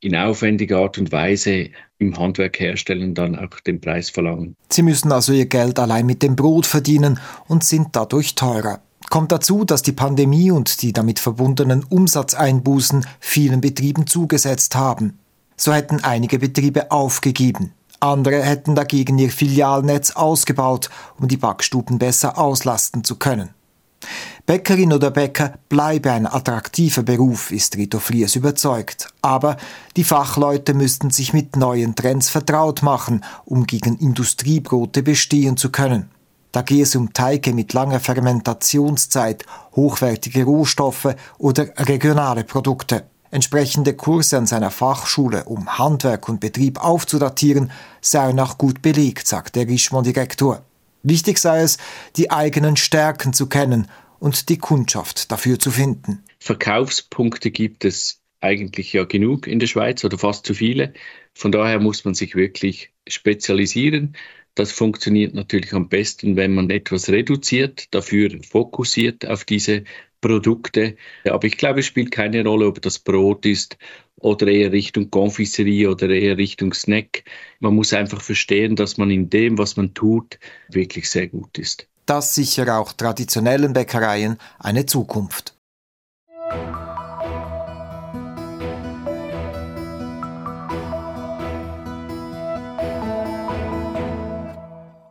in 0.01 0.16
aufwendiger 0.16 0.79
Art 0.79 0.99
und 0.99 1.12
Weise 1.12 1.70
im 1.99 2.18
Handwerk 2.18 2.61
herstellen, 2.61 3.14
dann 3.14 3.37
auch 3.37 3.61
den 3.61 3.81
Preis 3.81 4.11
verlangen. 4.11 4.55
Sie 4.70 4.83
müssen 4.83 5.12
also 5.12 5.33
ihr 5.33 5.47
Geld 5.47 5.79
allein 5.79 6.07
mit 6.07 6.23
dem 6.23 6.37
Brot 6.37 6.66
verdienen 6.66 7.18
und 7.47 7.64
sind 7.64 7.88
dadurch 7.92 8.35
teurer. 8.35 8.83
Kommt 9.11 9.33
dazu, 9.33 9.64
dass 9.64 9.83
die 9.83 9.92
Pandemie 9.92 10.51
und 10.51 10.83
die 10.83 10.92
damit 10.92 11.18
verbundenen 11.18 11.85
Umsatzeinbußen 11.85 13.07
vielen 13.20 13.61
Betrieben 13.61 14.07
zugesetzt 14.07 14.75
haben. 14.75 15.18
So 15.57 15.73
hätten 15.73 16.01
einige 16.03 16.38
Betriebe 16.38 16.90
aufgegeben. 16.90 17.73
Andere 18.04 18.42
hätten 18.42 18.74
dagegen 18.74 19.18
ihr 19.18 19.30
Filialnetz 19.30 20.12
ausgebaut, 20.12 20.90
um 21.18 21.26
die 21.26 21.38
Backstuben 21.38 21.98
besser 21.98 22.38
auslasten 22.38 23.02
zu 23.02 23.16
können. 23.16 23.50
Bäckerin 24.44 24.92
oder 24.92 25.10
Bäcker 25.10 25.54
bleibe 25.70 26.12
ein 26.12 26.26
attraktiver 26.26 27.02
Beruf, 27.02 27.50
ist 27.50 27.78
Rito 27.78 27.98
Fries 27.98 28.36
überzeugt. 28.36 29.08
Aber 29.22 29.56
die 29.96 30.04
Fachleute 30.04 30.74
müssten 30.74 31.08
sich 31.08 31.32
mit 31.32 31.56
neuen 31.56 31.94
Trends 31.94 32.28
vertraut 32.28 32.82
machen, 32.82 33.24
um 33.46 33.66
gegen 33.66 33.96
Industriebrote 33.96 35.02
bestehen 35.02 35.56
zu 35.56 35.70
können. 35.70 36.10
Da 36.52 36.60
gehe 36.60 36.82
es 36.82 36.94
um 36.94 37.14
Teige 37.14 37.54
mit 37.54 37.72
langer 37.72 38.00
Fermentationszeit, 38.00 39.46
hochwertige 39.74 40.44
Rohstoffe 40.44 41.16
oder 41.38 41.68
regionale 41.78 42.44
Produkte. 42.44 43.06
Entsprechende 43.35 43.94
Kurse 43.94 44.38
an 44.38 44.47
seiner 44.47 44.70
Fachschule, 44.70 45.47
um 45.47 45.77
Handwerk 45.77 46.29
und 46.29 46.38
Betrieb 46.38 46.79
aufzudatieren, 46.79 47.73
seien 48.01 48.38
auch 48.38 48.59
gut 48.59 48.81
belegt, 48.81 49.27
sagt 49.27 49.57
der 49.57 49.66
Richemont-Direktor. 49.66 50.64
Wichtig 51.03 51.38
sei 51.38 51.62
es, 51.62 51.79
die 52.14 52.31
eigenen 52.31 52.77
Stärken 52.77 53.33
zu 53.33 53.49
kennen 53.49 53.88
und 54.20 54.51
die 54.51 54.59
Kundschaft 54.59 55.33
dafür 55.33 55.59
zu 55.59 55.73
finden. 55.73 56.23
Verkaufspunkte 56.38 57.51
gibt 57.51 57.85
es 57.85 58.20
eigentlich 58.40 58.92
ja 58.92 59.03
genug 59.03 59.49
in 59.49 59.59
der 59.59 59.66
Schweiz 59.66 60.05
oder 60.05 60.16
fast 60.16 60.47
zu 60.47 60.55
viele. 60.55 60.94
Von 61.35 61.51
daher 61.51 61.81
muss 61.81 62.05
man 62.05 62.14
sich 62.14 62.37
wirklich 62.37 62.92
spezialisieren. 63.09 64.14
Das 64.54 64.72
funktioniert 64.72 65.34
natürlich 65.34 65.72
am 65.72 65.88
besten, 65.88 66.36
wenn 66.36 66.54
man 66.54 66.70
etwas 66.70 67.08
reduziert, 67.08 67.92
dafür 67.92 68.30
fokussiert 68.42 69.26
auf 69.26 69.44
diese 69.44 69.84
Produkte. 70.20 70.96
Aber 71.28 71.44
ich 71.46 71.56
glaube, 71.56 71.80
es 71.80 71.86
spielt 71.86 72.10
keine 72.10 72.44
Rolle, 72.44 72.66
ob 72.66 72.80
das 72.80 72.98
Brot 72.98 73.44
ist 73.46 73.76
oder 74.16 74.46
eher 74.46 74.72
Richtung 74.72 75.10
Confiserie 75.10 75.90
oder 75.90 76.08
eher 76.08 76.38
Richtung 76.38 76.72
Snack. 76.72 77.24
Man 77.60 77.74
muss 77.74 77.92
einfach 77.92 78.20
verstehen, 78.20 78.76
dass 78.76 78.96
man 78.96 79.10
in 79.10 79.28
dem, 79.28 79.58
was 79.58 79.76
man 79.76 79.92
tut, 79.92 80.38
wirklich 80.68 81.10
sehr 81.10 81.26
gut 81.26 81.58
ist 81.58 81.88
das 82.06 82.34
sicher 82.34 82.78
auch 82.78 82.92
traditionellen 82.92 83.72
Bäckereien 83.72 84.38
eine 84.58 84.86
Zukunft. 84.86 85.53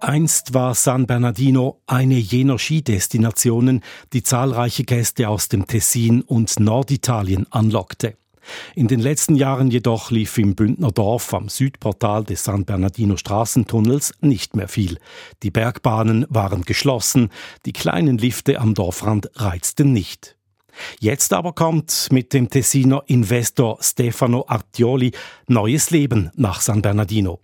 Einst 0.04 0.54
war 0.54 0.76
San 0.76 1.08
Bernardino 1.08 1.80
eine 1.88 2.16
jener 2.16 2.60
Skidestinationen, 2.60 3.80
die 4.12 4.22
zahlreiche 4.22 4.84
Gäste 4.84 5.30
aus 5.30 5.48
dem 5.48 5.66
Tessin 5.66 6.22
und 6.22 6.60
Norditalien 6.60 7.48
anlockte. 7.52 8.18
In 8.76 8.90
den 8.90 9.00
letzten 9.00 9.36
Jahren 9.36 9.72
jedoch 9.72 10.12
lief 10.12 10.38
im 10.38 10.56
Bündner 10.56 10.92
Dorf 10.92 11.34
am 11.34 11.48
Südportal 11.48 12.26
des 12.26 12.44
San 12.44 12.66
Bernardino 12.66 13.16
Straßentunnels 13.16 14.14
nicht 14.20 14.58
mehr 14.58 14.68
viel. 14.68 14.98
Die 15.42 15.52
Bergbahnen 15.52 16.26
waren 16.28 16.64
geschlossen, 16.64 17.30
die 17.66 17.72
kleinen 17.72 18.18
Lifte 18.18 18.60
am 18.60 18.74
Dorfrand 18.74 19.30
reizten 19.36 19.94
nicht. 19.94 20.36
Jetzt 21.00 21.32
aber 21.32 21.54
kommt 21.54 22.10
mit 22.12 22.34
dem 22.34 22.50
Tessiner 22.50 23.04
Investor 23.06 23.78
Stefano 23.80 24.44
Artioli 24.50 25.14
neues 25.48 25.92
Leben 25.92 26.30
nach 26.36 26.60
San 26.60 26.82
Bernardino. 26.82 27.40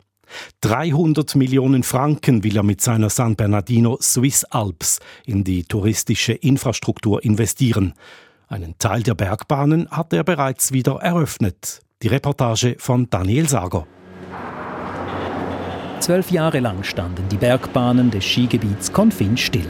300 0.62 1.36
Millionen 1.36 1.84
Franken 1.84 2.44
will 2.44 2.58
er 2.58 2.64
mit 2.64 2.82
seiner 2.82 3.10
San 3.10 3.36
Bernardino 3.36 3.98
Swiss 4.02 4.44
Alps 4.46 5.00
in 5.26 5.44
die 5.44 5.64
touristische 5.64 6.34
Infrastruktur 6.34 7.24
investieren. 7.24 7.94
Einen 8.48 8.78
Teil 8.80 9.04
der 9.04 9.16
Bergbahnen 9.16 9.90
hat 9.92 10.12
er 10.14 10.24
bereits 10.24 10.72
wieder 10.72 10.96
eröffnet. 10.96 11.82
Die 12.02 12.08
Reportage 12.08 12.76
von 12.80 13.10
Daniel 13.10 13.48
Sager. 13.48 13.86
Zwölf 16.00 16.32
Jahre 16.32 16.60
lang 16.60 16.84
standen 16.84 17.28
die 17.30 17.38
Bergbahnen 17.38 18.10
des 18.10 18.24
Skigebiets 18.24 18.92
Confin 18.92 19.38
still. 19.38 19.70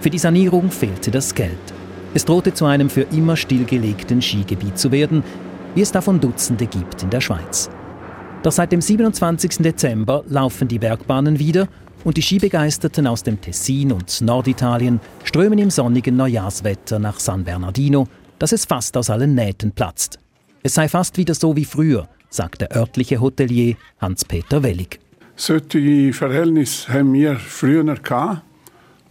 Für 0.00 0.10
die 0.10 0.18
Sanierung 0.18 0.70
fehlte 0.70 1.10
das 1.10 1.34
Geld. 1.34 1.58
Es 2.14 2.24
drohte 2.24 2.54
zu 2.54 2.64
einem 2.64 2.88
für 2.88 3.02
immer 3.02 3.36
stillgelegten 3.36 4.22
Skigebiet 4.22 4.78
zu 4.78 4.92
werden, 4.92 5.22
wie 5.74 5.82
es 5.82 5.92
davon 5.92 6.20
Dutzende 6.20 6.66
gibt 6.66 7.02
in 7.02 7.10
der 7.10 7.20
Schweiz. 7.20 7.68
Doch 8.46 8.52
seit 8.52 8.70
dem 8.70 8.80
27. 8.80 9.56
Dezember 9.58 10.22
laufen 10.28 10.68
die 10.68 10.78
Bergbahnen 10.78 11.40
wieder 11.40 11.66
und 12.04 12.16
die 12.16 12.22
Skibegeisterten 12.22 13.08
aus 13.08 13.24
dem 13.24 13.40
Tessin 13.40 13.90
und 13.90 14.20
Norditalien 14.20 15.00
strömen 15.24 15.58
im 15.58 15.68
sonnigen 15.68 16.14
Neujahrswetter 16.16 17.00
nach 17.00 17.18
San 17.18 17.42
Bernardino, 17.42 18.06
dass 18.38 18.52
es 18.52 18.64
fast 18.64 18.96
aus 18.96 19.10
allen 19.10 19.34
Nähten 19.34 19.72
platzt. 19.72 20.20
Es 20.62 20.74
sei 20.74 20.88
fast 20.88 21.18
wieder 21.18 21.34
so 21.34 21.56
wie 21.56 21.64
früher, 21.64 22.08
sagt 22.30 22.60
der 22.60 22.76
örtliche 22.76 23.20
Hotelier 23.20 23.74
Hans-Peter 24.00 24.62
Wellig. 24.62 25.00
Solche 25.34 26.12
Verhältnisse 26.12 26.92
haben 26.92 27.14
wir 27.14 27.34
früher 27.34 27.82
gehabt. 27.96 28.42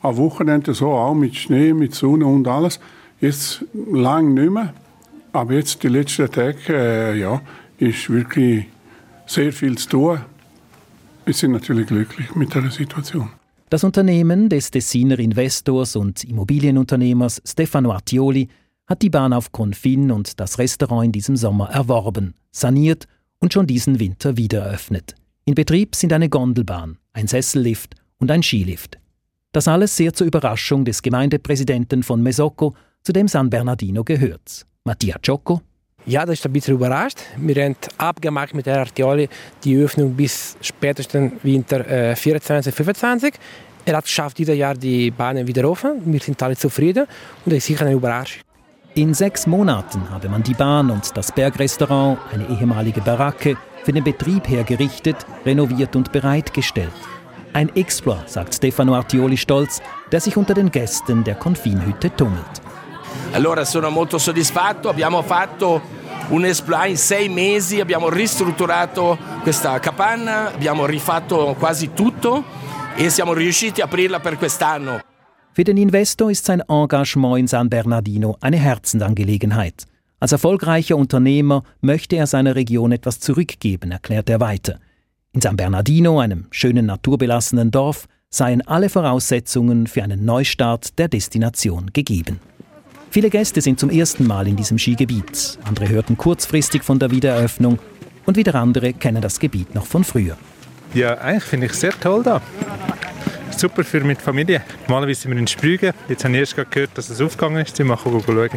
Am 0.01 0.15
Wochenende 0.15 0.73
so 0.73 0.93
auch 0.93 1.13
mit 1.13 1.35
Schnee, 1.35 1.73
mit 1.73 1.93
Sonne 1.93 2.25
und 2.25 2.47
alles. 2.47 2.79
Jetzt 3.19 3.65
lang 3.91 4.33
nicht 4.33 4.49
mehr. 4.49 4.73
Aber 5.33 5.55
jetzt 5.55 5.83
die 5.83 5.89
letzten 5.89 6.31
Tage, 6.31 6.55
äh, 6.69 7.19
ja, 7.19 7.41
ist 7.77 8.09
wirklich 8.09 8.67
sehr 9.25 9.51
viel 9.51 9.77
zu 9.77 9.89
tun. 9.89 10.19
Wir 11.25 11.33
sind 11.33 11.51
natürlich 11.51 11.87
glücklich 11.87 12.35
mit 12.35 12.53
der 12.53 12.69
Situation. 12.69 13.29
Das 13.69 13.83
Unternehmen 13.83 14.47
des 14.47 14.69
Tessiner 14.69 15.17
Investors 15.17 15.95
und 15.95 16.23
Immobilienunternehmers 16.23 17.41
Stefano 17.45 17.91
Artioli 17.91 18.47
hat 18.85 19.01
die 19.01 19.09
Bahn 19.09 19.33
auf 19.33 19.51
Confin 19.51 20.11
und 20.11 20.39
das 20.39 20.59
Restaurant 20.59 21.05
in 21.05 21.11
diesem 21.11 21.35
Sommer 21.35 21.69
erworben, 21.71 22.35
saniert 22.51 23.07
und 23.39 23.53
schon 23.53 23.65
diesen 23.65 23.99
Winter 23.99 24.37
wieder 24.37 24.61
eröffnet. 24.61 25.15
In 25.45 25.55
Betrieb 25.55 25.95
sind 25.95 26.13
eine 26.13 26.29
Gondelbahn, 26.29 26.97
ein 27.13 27.27
Sessellift 27.27 27.95
und 28.17 28.29
ein 28.29 28.43
Skilift. 28.43 28.99
Das 29.51 29.67
alles 29.67 29.97
sehr 29.97 30.13
zur 30.13 30.27
Überraschung 30.27 30.85
des 30.85 31.01
Gemeindepräsidenten 31.01 32.03
von 32.03 32.21
Mesocco, 32.21 32.75
zu 33.03 33.13
dem 33.13 33.27
San 33.27 33.49
Bernardino 33.49 34.03
gehört. 34.03 34.65
Mattia 34.83 35.17
Ciocco 35.23 35.61
ja, 36.05 36.25
das 36.25 36.39
ist 36.39 36.45
ein 36.45 36.53
bisschen 36.53 36.75
überrascht. 36.75 37.19
Wir 37.37 37.63
haben 37.63 37.75
abgemacht 37.97 38.53
mit 38.53 38.65
der 38.65 38.79
Artioli 38.79 39.27
die 39.63 39.75
Öffnung 39.77 40.13
bis 40.13 40.55
spätestens 40.61 41.33
Winter 41.43 41.87
äh, 41.89 42.15
24, 42.15 42.73
25. 42.73 43.33
Er 43.85 43.97
hat 43.97 44.05
geschafft, 44.05 44.37
dieses 44.37 44.55
Jahr 44.55 44.75
die 44.75 45.11
Bahnen 45.11 45.47
wieder 45.47 45.69
offen. 45.69 46.01
Wir 46.05 46.19
sind 46.19 46.41
alle 46.41 46.55
zufrieden 46.55 47.05
und 47.45 47.51
das 47.51 47.57
ist 47.57 47.65
sicher 47.65 47.85
eine 47.85 47.95
Überraschung. 47.95 48.41
In 48.95 49.13
sechs 49.13 49.45
Monaten 49.45 50.09
habe 50.09 50.29
man 50.29 50.41
die 50.41 50.53
Bahn 50.53 50.89
und 50.89 51.15
das 51.17 51.31
Bergrestaurant, 51.31 52.17
eine 52.31 52.47
ehemalige 52.47 53.01
Baracke, 53.01 53.57
für 53.83 53.91
den 53.91 54.03
Betrieb 54.03 54.47
hergerichtet, 54.47 55.17
renoviert 55.45 55.95
und 55.95 56.11
bereitgestellt. 56.11 56.93
Ein 57.53 57.75
Exploit, 57.75 58.29
sagt 58.29 58.53
Stefano 58.55 58.95
Artioli 58.95 59.37
stolz, 59.37 59.81
der 60.11 60.21
sich 60.21 60.37
unter 60.37 60.53
den 60.53 60.71
Gästen 60.71 61.23
der 61.23 61.35
Konfinhütte 61.35 62.15
tummelt. 62.15 62.61
Allora 63.33 63.65
sono 63.65 63.89
molto 63.89 64.17
soddisfatto, 64.17 64.89
abbiamo 64.89 65.21
fatto 65.21 65.81
un 66.29 66.45
exploit 66.45 66.89
in 66.89 66.97
sei 66.97 67.29
mesi, 67.29 67.79
abbiamo 67.79 68.09
ristrutturato 68.09 69.17
questa 69.41 69.79
capanna, 69.79 70.53
abbiamo 70.53 70.85
rifatto 70.85 71.55
quasi 71.57 71.93
tutto 71.93 72.43
e 72.95 73.09
siamo 73.09 73.33
riusciti 73.33 73.81
a 73.81 73.85
aprirla 73.85 74.19
per 74.19 74.37
quest'anno. 74.37 75.01
Für 75.51 75.63
den 75.63 75.77
Investor 75.77 76.31
ist 76.31 76.45
sein 76.45 76.61
Engagement 76.67 77.37
in 77.37 77.47
San 77.47 77.69
Bernardino 77.69 78.35
eine 78.41 78.57
Herzensangelegenheit. 78.57 79.85
Als 80.19 80.31
erfolgreicher 80.31 80.97
Unternehmer 80.97 81.63
möchte 81.81 82.15
er 82.15 82.27
seiner 82.27 82.55
Region 82.55 82.91
etwas 82.91 83.19
zurückgeben, 83.19 83.91
erklärt 83.91 84.29
er 84.29 84.39
weiter. 84.39 84.79
In 85.31 85.41
San 85.41 85.55
Bernardino, 85.55 86.19
einem 86.19 86.47
schönen 86.49 86.87
naturbelassenen 86.87 87.71
Dorf, 87.71 88.07
seien 88.29 88.65
alle 88.67 88.89
Voraussetzungen 88.89 89.87
für 89.87 90.03
einen 90.03 90.25
Neustart 90.25 90.97
der 90.97 91.07
Destination 91.07 91.91
gegeben. 91.93 92.39
Viele 93.15 93.29
Gäste 93.29 93.61
sind 93.61 93.79
zum 93.79 93.89
ersten 93.91 94.27
Mal 94.27 94.45
in 94.45 94.57
diesem 94.57 94.77
Skigebiet. 94.77 95.57
Andere 95.63 95.87
hörten 95.87 96.17
kurzfristig 96.17 96.83
von 96.83 96.99
der 96.99 97.11
Wiedereröffnung 97.11 97.79
und 98.25 98.35
wieder 98.35 98.55
andere 98.55 98.91
kennen 98.91 99.21
das 99.21 99.39
Gebiet 99.39 99.73
noch 99.73 99.85
von 99.85 100.03
früher. 100.03 100.35
Ja, 100.93 101.17
eigentlich 101.19 101.45
finde 101.45 101.67
ich 101.67 101.71
es 101.71 101.79
sehr 101.79 101.97
toll 101.97 102.23
da. 102.23 102.41
Super 103.55 103.85
für 103.85 104.01
mit 104.01 104.21
Familie. 104.21 104.63
Normalerweise 104.89 105.21
sind 105.21 105.31
wir 105.31 105.39
in 105.39 105.47
Sprügen. 105.47 105.93
Jetzt 106.09 106.25
habe 106.25 106.33
ich 106.33 106.41
erst 106.41 106.57
gehört, 106.69 106.89
dass 106.95 107.09
es 107.09 107.21
aufgegangen 107.21 107.65
ist. 107.65 107.77
Wir 107.77 107.85
machen 107.85 108.21
schauen. 108.25 108.49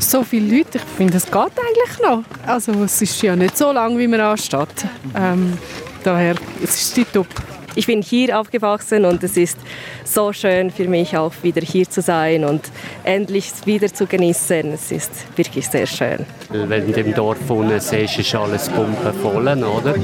So 0.00 0.24
viele 0.24 0.56
Leute, 0.56 0.78
ich 0.78 0.96
finde, 0.96 1.18
es 1.18 1.26
geht 1.26 1.36
eigentlich 1.36 2.00
noch. 2.02 2.24
Also 2.44 2.72
es 2.82 3.00
ist 3.00 3.22
ja 3.22 3.36
nicht 3.36 3.56
so 3.56 3.70
lang, 3.70 3.96
wie 3.98 4.08
man 4.08 4.18
ansteht. 4.18 4.84
Ähm, 5.14 5.56
daher, 6.02 6.34
es 6.60 6.74
ist 6.74 6.96
die 6.96 7.04
top. 7.04 7.28
Ich 7.74 7.86
bin 7.86 8.02
hier 8.02 8.38
aufgewachsen 8.38 9.04
und 9.04 9.22
es 9.22 9.36
ist 9.36 9.58
so 10.04 10.32
schön 10.32 10.70
für 10.70 10.88
mich 10.88 11.16
auch 11.16 11.32
wieder 11.42 11.62
hier 11.62 11.88
zu 11.88 12.02
sein 12.02 12.44
und 12.44 12.70
endlich 13.04 13.52
wieder 13.64 13.92
zu 13.92 14.06
genießen. 14.06 14.72
Es 14.72 14.90
ist 14.90 15.10
wirklich 15.36 15.68
sehr 15.68 15.86
schön. 15.86 16.26
Wenn 16.50 16.92
du 16.92 17.00
im 17.00 17.14
Dorf 17.14 17.50
unten 17.50 17.80
siehst, 17.80 18.18
ist 18.18 18.34
alles 18.34 18.68
pumpenvoll, 18.68 19.48
oder? 19.64 19.94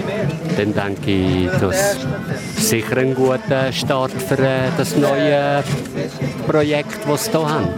Dann 0.57 0.75
denke 0.75 1.11
ich, 1.11 1.51
das 1.61 1.97
ist 2.57 2.69
sicher 2.69 2.97
ein 2.97 3.15
guter 3.15 3.73
Start 3.73 4.13
für 4.13 4.39
äh, 4.39 4.71
das 4.77 4.97
neue 4.97 5.63
Projekt, 6.47 6.99
das 7.07 7.25
sie 7.27 7.31
hier 7.33 7.49
haben. 7.49 7.69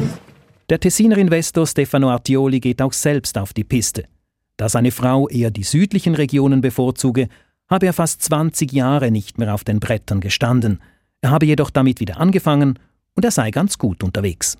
Der 0.68 0.78
Tessiner 0.78 1.18
Investor 1.18 1.66
Stefano 1.66 2.10
Artioli 2.10 2.60
geht 2.60 2.80
auch 2.80 2.92
selbst 2.92 3.36
auf 3.36 3.52
die 3.52 3.64
Piste. 3.64 4.04
Da 4.56 4.68
seine 4.68 4.90
Frau 4.90 5.28
eher 5.28 5.50
die 5.50 5.62
südlichen 5.62 6.14
Regionen 6.14 6.60
bevorzuge, 6.60 7.28
habe 7.70 7.86
er 7.86 7.92
fast 7.92 8.22
20 8.22 8.72
Jahre 8.72 9.10
nicht 9.10 9.38
mehr 9.38 9.54
auf 9.54 9.64
den 9.64 9.80
Brettern 9.80 10.20
gestanden. 10.20 10.80
Er 11.20 11.30
habe 11.30 11.46
jedoch 11.46 11.70
damit 11.70 12.00
wieder 12.00 12.18
angefangen 12.18 12.78
und 13.14 13.24
er 13.24 13.30
sei 13.30 13.50
ganz 13.50 13.78
gut 13.78 14.02
unterwegs. 14.02 14.58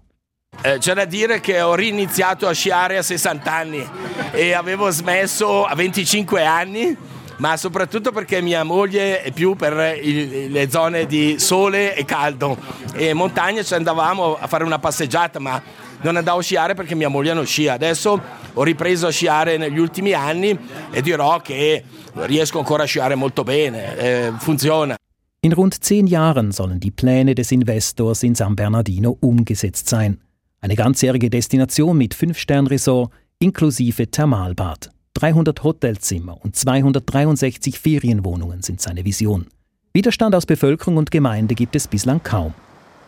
Eh, 0.62 0.78
c'è 0.78 0.94
da 0.94 1.06
dire 1.06 1.40
che 1.40 1.62
ho 1.62 1.74
riniziato 1.74 2.46
a 2.46 2.52
sciare 2.52 2.98
a 2.98 3.02
60 3.02 3.46
anni 3.46 3.88
e 4.32 4.52
avevo 4.52 4.90
smesso 4.90 5.64
a 5.64 5.74
25 5.74 6.44
anni, 6.44 6.96
ma 7.40 7.56
soprattutto 7.56 8.12
perché 8.12 8.42
mia 8.42 8.62
moglie 8.64 9.22
è 9.22 9.32
più 9.32 9.56
per 9.56 9.72
le 9.74 10.70
zone 10.70 11.06
di 11.06 11.36
sole 11.38 11.96
e 11.96 12.04
caldo. 12.04 12.56
E 12.92 13.08
in 13.08 13.16
montagna 13.16 13.62
ci 13.62 13.72
andavamo 13.72 14.36
a 14.36 14.46
fare 14.46 14.62
una 14.62 14.78
passeggiata, 14.78 15.38
ma 15.38 15.60
non 16.02 16.16
andavo 16.16 16.40
a 16.40 16.42
sciare 16.42 16.74
perché 16.74 16.94
mia 16.94 17.08
moglie 17.08 17.32
non 17.32 17.46
scia. 17.46 17.72
Adesso 17.72 18.20
ho 18.52 18.62
ripreso 18.62 19.06
a 19.06 19.10
sciare 19.10 19.56
negli 19.56 19.78
ultimi 19.78 20.12
anni 20.12 20.56
e 20.90 21.00
dirò 21.00 21.40
che 21.40 21.82
riesco 22.12 22.58
ancora 22.58 22.82
a 22.82 22.86
sciare 22.86 23.14
molto 23.14 23.42
bene, 23.42 23.96
eh, 23.96 24.32
funziona. 24.36 24.96
In 25.40 25.54
rund 25.54 25.74
zehn 25.80 26.06
Jahren 26.06 26.52
sollen 26.52 26.78
die 26.78 26.92
Pläne 26.92 27.32
des 27.32 27.50
Investors 27.52 28.22
in 28.22 28.34
San 28.34 28.54
Bernardino 28.54 29.16
umgesetzt 29.20 29.88
sein. 29.88 30.20
Eine 30.60 30.74
ganzjährige 30.74 31.30
Destination 31.30 31.96
mit 31.96 32.12
Fünf-Stern-Resort 32.12 33.10
inklusive 33.38 34.10
Thermalbad. 34.10 34.90
300 35.20 35.62
Hotelzimmer 35.62 36.38
und 36.42 36.56
263 36.56 37.78
Ferienwohnungen 37.78 38.62
sind 38.62 38.80
seine 38.80 39.04
Vision. 39.04 39.48
Widerstand 39.92 40.34
aus 40.34 40.46
Bevölkerung 40.46 40.96
und 40.96 41.10
Gemeinde 41.10 41.54
gibt 41.54 41.76
es 41.76 41.88
bislang 41.88 42.22
kaum. 42.22 42.54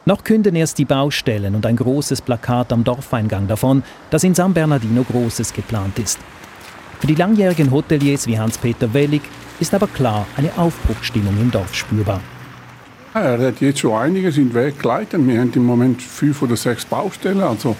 Noch 0.04 0.22
künden 0.22 0.54
erst 0.54 0.76
die 0.76 0.84
Baustellen 0.84 1.54
und 1.54 1.64
ein 1.64 1.76
großes 1.76 2.20
Plakat 2.20 2.70
am 2.70 2.84
Dorfeingang 2.84 3.48
davon, 3.48 3.82
dass 4.10 4.24
in 4.24 4.34
San 4.34 4.52
Bernardino 4.52 5.04
Großes 5.04 5.54
geplant 5.54 5.98
ist. 5.98 6.18
Für 7.00 7.06
die 7.06 7.14
langjährigen 7.14 7.70
Hoteliers 7.70 8.26
wie 8.26 8.38
Hans-Peter 8.38 8.92
Wellig 8.92 9.22
ist 9.58 9.72
aber 9.72 9.86
klar 9.86 10.26
eine 10.36 10.56
Aufbruchstimmung 10.58 11.40
im 11.40 11.50
Dorf 11.50 11.74
spürbar. 11.74 12.20
Er 13.14 13.38
hat 13.38 13.60
jetzt 13.62 13.78
schon 13.80 13.94
einiges 13.94 14.36
in 14.36 14.50
den 14.50 14.54
Weg 14.54 14.78
geleitet. 14.78 15.26
Wir 15.26 15.40
haben 15.40 15.52
im 15.54 15.64
Moment 15.64 16.02
fünf 16.02 16.42
oder 16.42 16.56
sechs 16.56 16.84
Baustellen, 16.84 17.40
also 17.40 17.74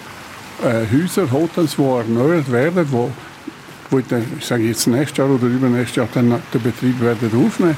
äh, 0.64 0.87
Häuser, 0.90 1.31
Hotels, 1.31 1.77
die 1.77 1.83
erneuert 1.83 2.51
werden, 2.51 2.87
wo, 2.90 3.11
wo 3.93 3.99
ich, 3.99 4.07
sage 4.41 4.65
jetzt 4.65 4.87
nächstes 4.87 5.19
Jahr 5.19 5.31
oder 5.31 5.47
übernächstes 5.47 5.97
Jahr 5.97 6.09
dann 6.15 6.41
den 6.53 6.63
Betrieb 6.63 7.01
werden 7.01 7.31
aufnehmen 7.47 7.77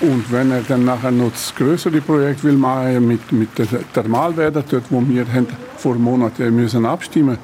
und 0.00 0.30
wenn 0.30 0.50
er 0.52 0.62
dann 0.62 0.84
nachher 0.84 1.10
noch 1.10 1.32
das 1.32 1.52
größere 1.56 2.00
Projekt 2.00 2.44
will 2.44 2.56
machen 2.56 3.08
mit, 3.08 3.32
mit 3.32 3.58
der 3.58 3.66
Thermalbäder, 3.92 4.62
dort 4.68 4.84
wo 4.90 5.02
wir 5.08 5.26
haben 5.26 5.48
vor 5.76 5.96
Monaten 5.96 6.54
müssen 6.54 6.86
abstimmen 6.86 7.38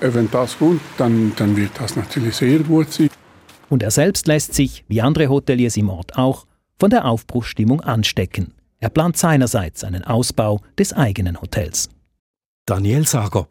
äh, 0.00 0.12
wenn 0.12 0.30
das 0.30 0.58
kommt, 0.58 0.80
dann, 0.96 1.32
dann 1.36 1.56
wird 1.56 1.72
das 1.78 1.96
natürlich 1.96 2.36
sehr 2.36 2.60
gut 2.60 2.92
sein. 2.92 3.10
Und 3.68 3.82
er 3.82 3.90
selbst 3.90 4.26
lässt 4.26 4.54
sich, 4.54 4.84
wie 4.88 5.02
andere 5.02 5.28
Hoteliers 5.28 5.76
im 5.76 5.90
Ort 5.90 6.16
auch, 6.16 6.46
von 6.78 6.90
der 6.90 7.04
Aufbruchsstimmung 7.04 7.80
anstecken. 7.80 8.54
Er 8.80 8.88
plant 8.88 9.16
seinerseits 9.16 9.82
einen 9.84 10.04
Ausbau 10.04 10.60
des 10.78 10.92
eigenen 10.92 11.40
Hotels. 11.40 11.90
Daniel 12.66 13.06
Sager. 13.06 13.48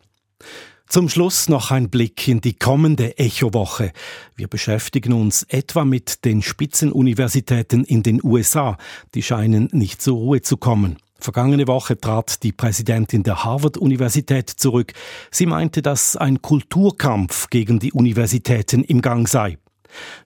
Zum 0.87 1.09
Schluss 1.09 1.49
noch 1.49 1.69
ein 1.71 1.89
Blick 1.89 2.29
in 2.29 2.39
die 2.39 2.53
kommende 2.53 3.17
Echo-Woche. 3.17 3.91
Wir 4.37 4.47
beschäftigen 4.47 5.11
uns 5.11 5.43
etwa 5.49 5.83
mit 5.83 6.23
den 6.23 6.41
Spitzenuniversitäten 6.41 7.83
in 7.83 8.03
den 8.03 8.23
USA. 8.23 8.77
Die 9.13 9.21
scheinen 9.21 9.67
nicht 9.73 10.01
zur 10.01 10.15
Ruhe 10.15 10.41
zu 10.41 10.55
kommen. 10.55 10.95
Vergangene 11.19 11.67
Woche 11.67 11.99
trat 11.99 12.41
die 12.41 12.53
Präsidentin 12.53 13.23
der 13.23 13.43
Harvard-Universität 13.43 14.49
zurück. 14.49 14.93
Sie 15.29 15.45
meinte, 15.45 15.81
dass 15.81 16.15
ein 16.15 16.41
Kulturkampf 16.41 17.49
gegen 17.49 17.79
die 17.79 17.91
Universitäten 17.91 18.85
im 18.85 19.01
Gang 19.01 19.27
sei. 19.27 19.57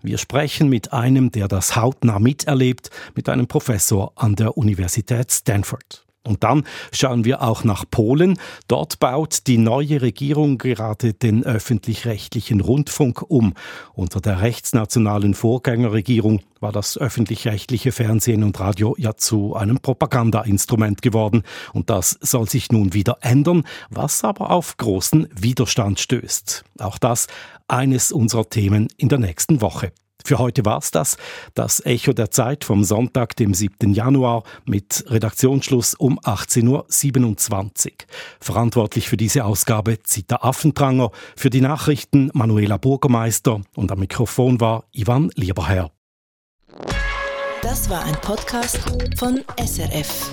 Wir 0.03 0.19
sprechen 0.19 0.69
mit 0.69 0.93
einem, 0.93 1.31
der 1.31 1.47
das 1.47 1.75
hautnah 1.75 2.19
miterlebt, 2.19 2.91
mit 3.15 3.29
einem 3.29 3.47
Professor 3.47 4.11
an 4.15 4.35
der 4.35 4.55
Universität 4.57 5.31
Stanford. 5.31 6.05
Und 6.23 6.43
dann 6.43 6.63
schauen 6.91 7.25
wir 7.25 7.41
auch 7.41 7.63
nach 7.63 7.83
Polen. 7.89 8.37
Dort 8.67 8.99
baut 8.99 9.47
die 9.47 9.57
neue 9.57 10.01
Regierung 10.03 10.59
gerade 10.59 11.13
den 11.13 11.43
öffentlich-rechtlichen 11.43 12.61
Rundfunk 12.61 13.23
um. 13.27 13.53
Unter 13.93 14.21
der 14.21 14.41
rechtsnationalen 14.41 15.33
Vorgängerregierung 15.33 16.41
war 16.59 16.71
das 16.71 16.95
öffentlich-rechtliche 16.95 17.91
Fernsehen 17.91 18.43
und 18.43 18.59
Radio 18.59 18.95
ja 18.99 19.15
zu 19.15 19.55
einem 19.55 19.79
Propagandainstrument 19.79 21.01
geworden. 21.01 21.41
Und 21.73 21.89
das 21.89 22.19
soll 22.21 22.47
sich 22.47 22.71
nun 22.71 22.93
wieder 22.93 23.17
ändern, 23.21 23.63
was 23.89 24.23
aber 24.23 24.51
auf 24.51 24.77
großen 24.77 25.27
Widerstand 25.33 25.99
stößt. 25.99 26.63
Auch 26.79 26.99
das 26.99 27.27
eines 27.67 28.11
unserer 28.11 28.47
Themen 28.47 28.89
in 28.97 29.09
der 29.09 29.17
nächsten 29.17 29.61
Woche. 29.61 29.91
Für 30.25 30.39
heute 30.39 30.65
war's 30.65 30.91
das. 30.91 31.17
Das 31.53 31.85
Echo 31.85 32.13
der 32.13 32.31
Zeit 32.31 32.63
vom 32.63 32.83
Sonntag, 32.83 33.35
dem 33.35 33.53
7. 33.53 33.93
Januar 33.93 34.43
mit 34.65 35.05
Redaktionsschluss 35.07 35.93
um 35.93 36.19
18.27 36.19 37.87
Uhr. 37.87 37.93
Verantwortlich 38.39 39.09
für 39.09 39.17
diese 39.17 39.45
Ausgabe 39.45 40.01
Zita 40.03 40.37
Affentranger, 40.41 41.11
für 41.35 41.49
die 41.49 41.61
Nachrichten 41.61 42.31
Manuela 42.33 42.77
Burgermeister 42.77 43.61
und 43.75 43.91
am 43.91 43.99
Mikrofon 43.99 44.59
war 44.59 44.85
Ivan 44.91 45.31
Lieberherr. 45.35 45.91
Das 47.61 47.89
war 47.89 48.03
ein 48.03 48.15
Podcast 48.21 48.79
von 49.17 49.41
SRF. 49.57 50.31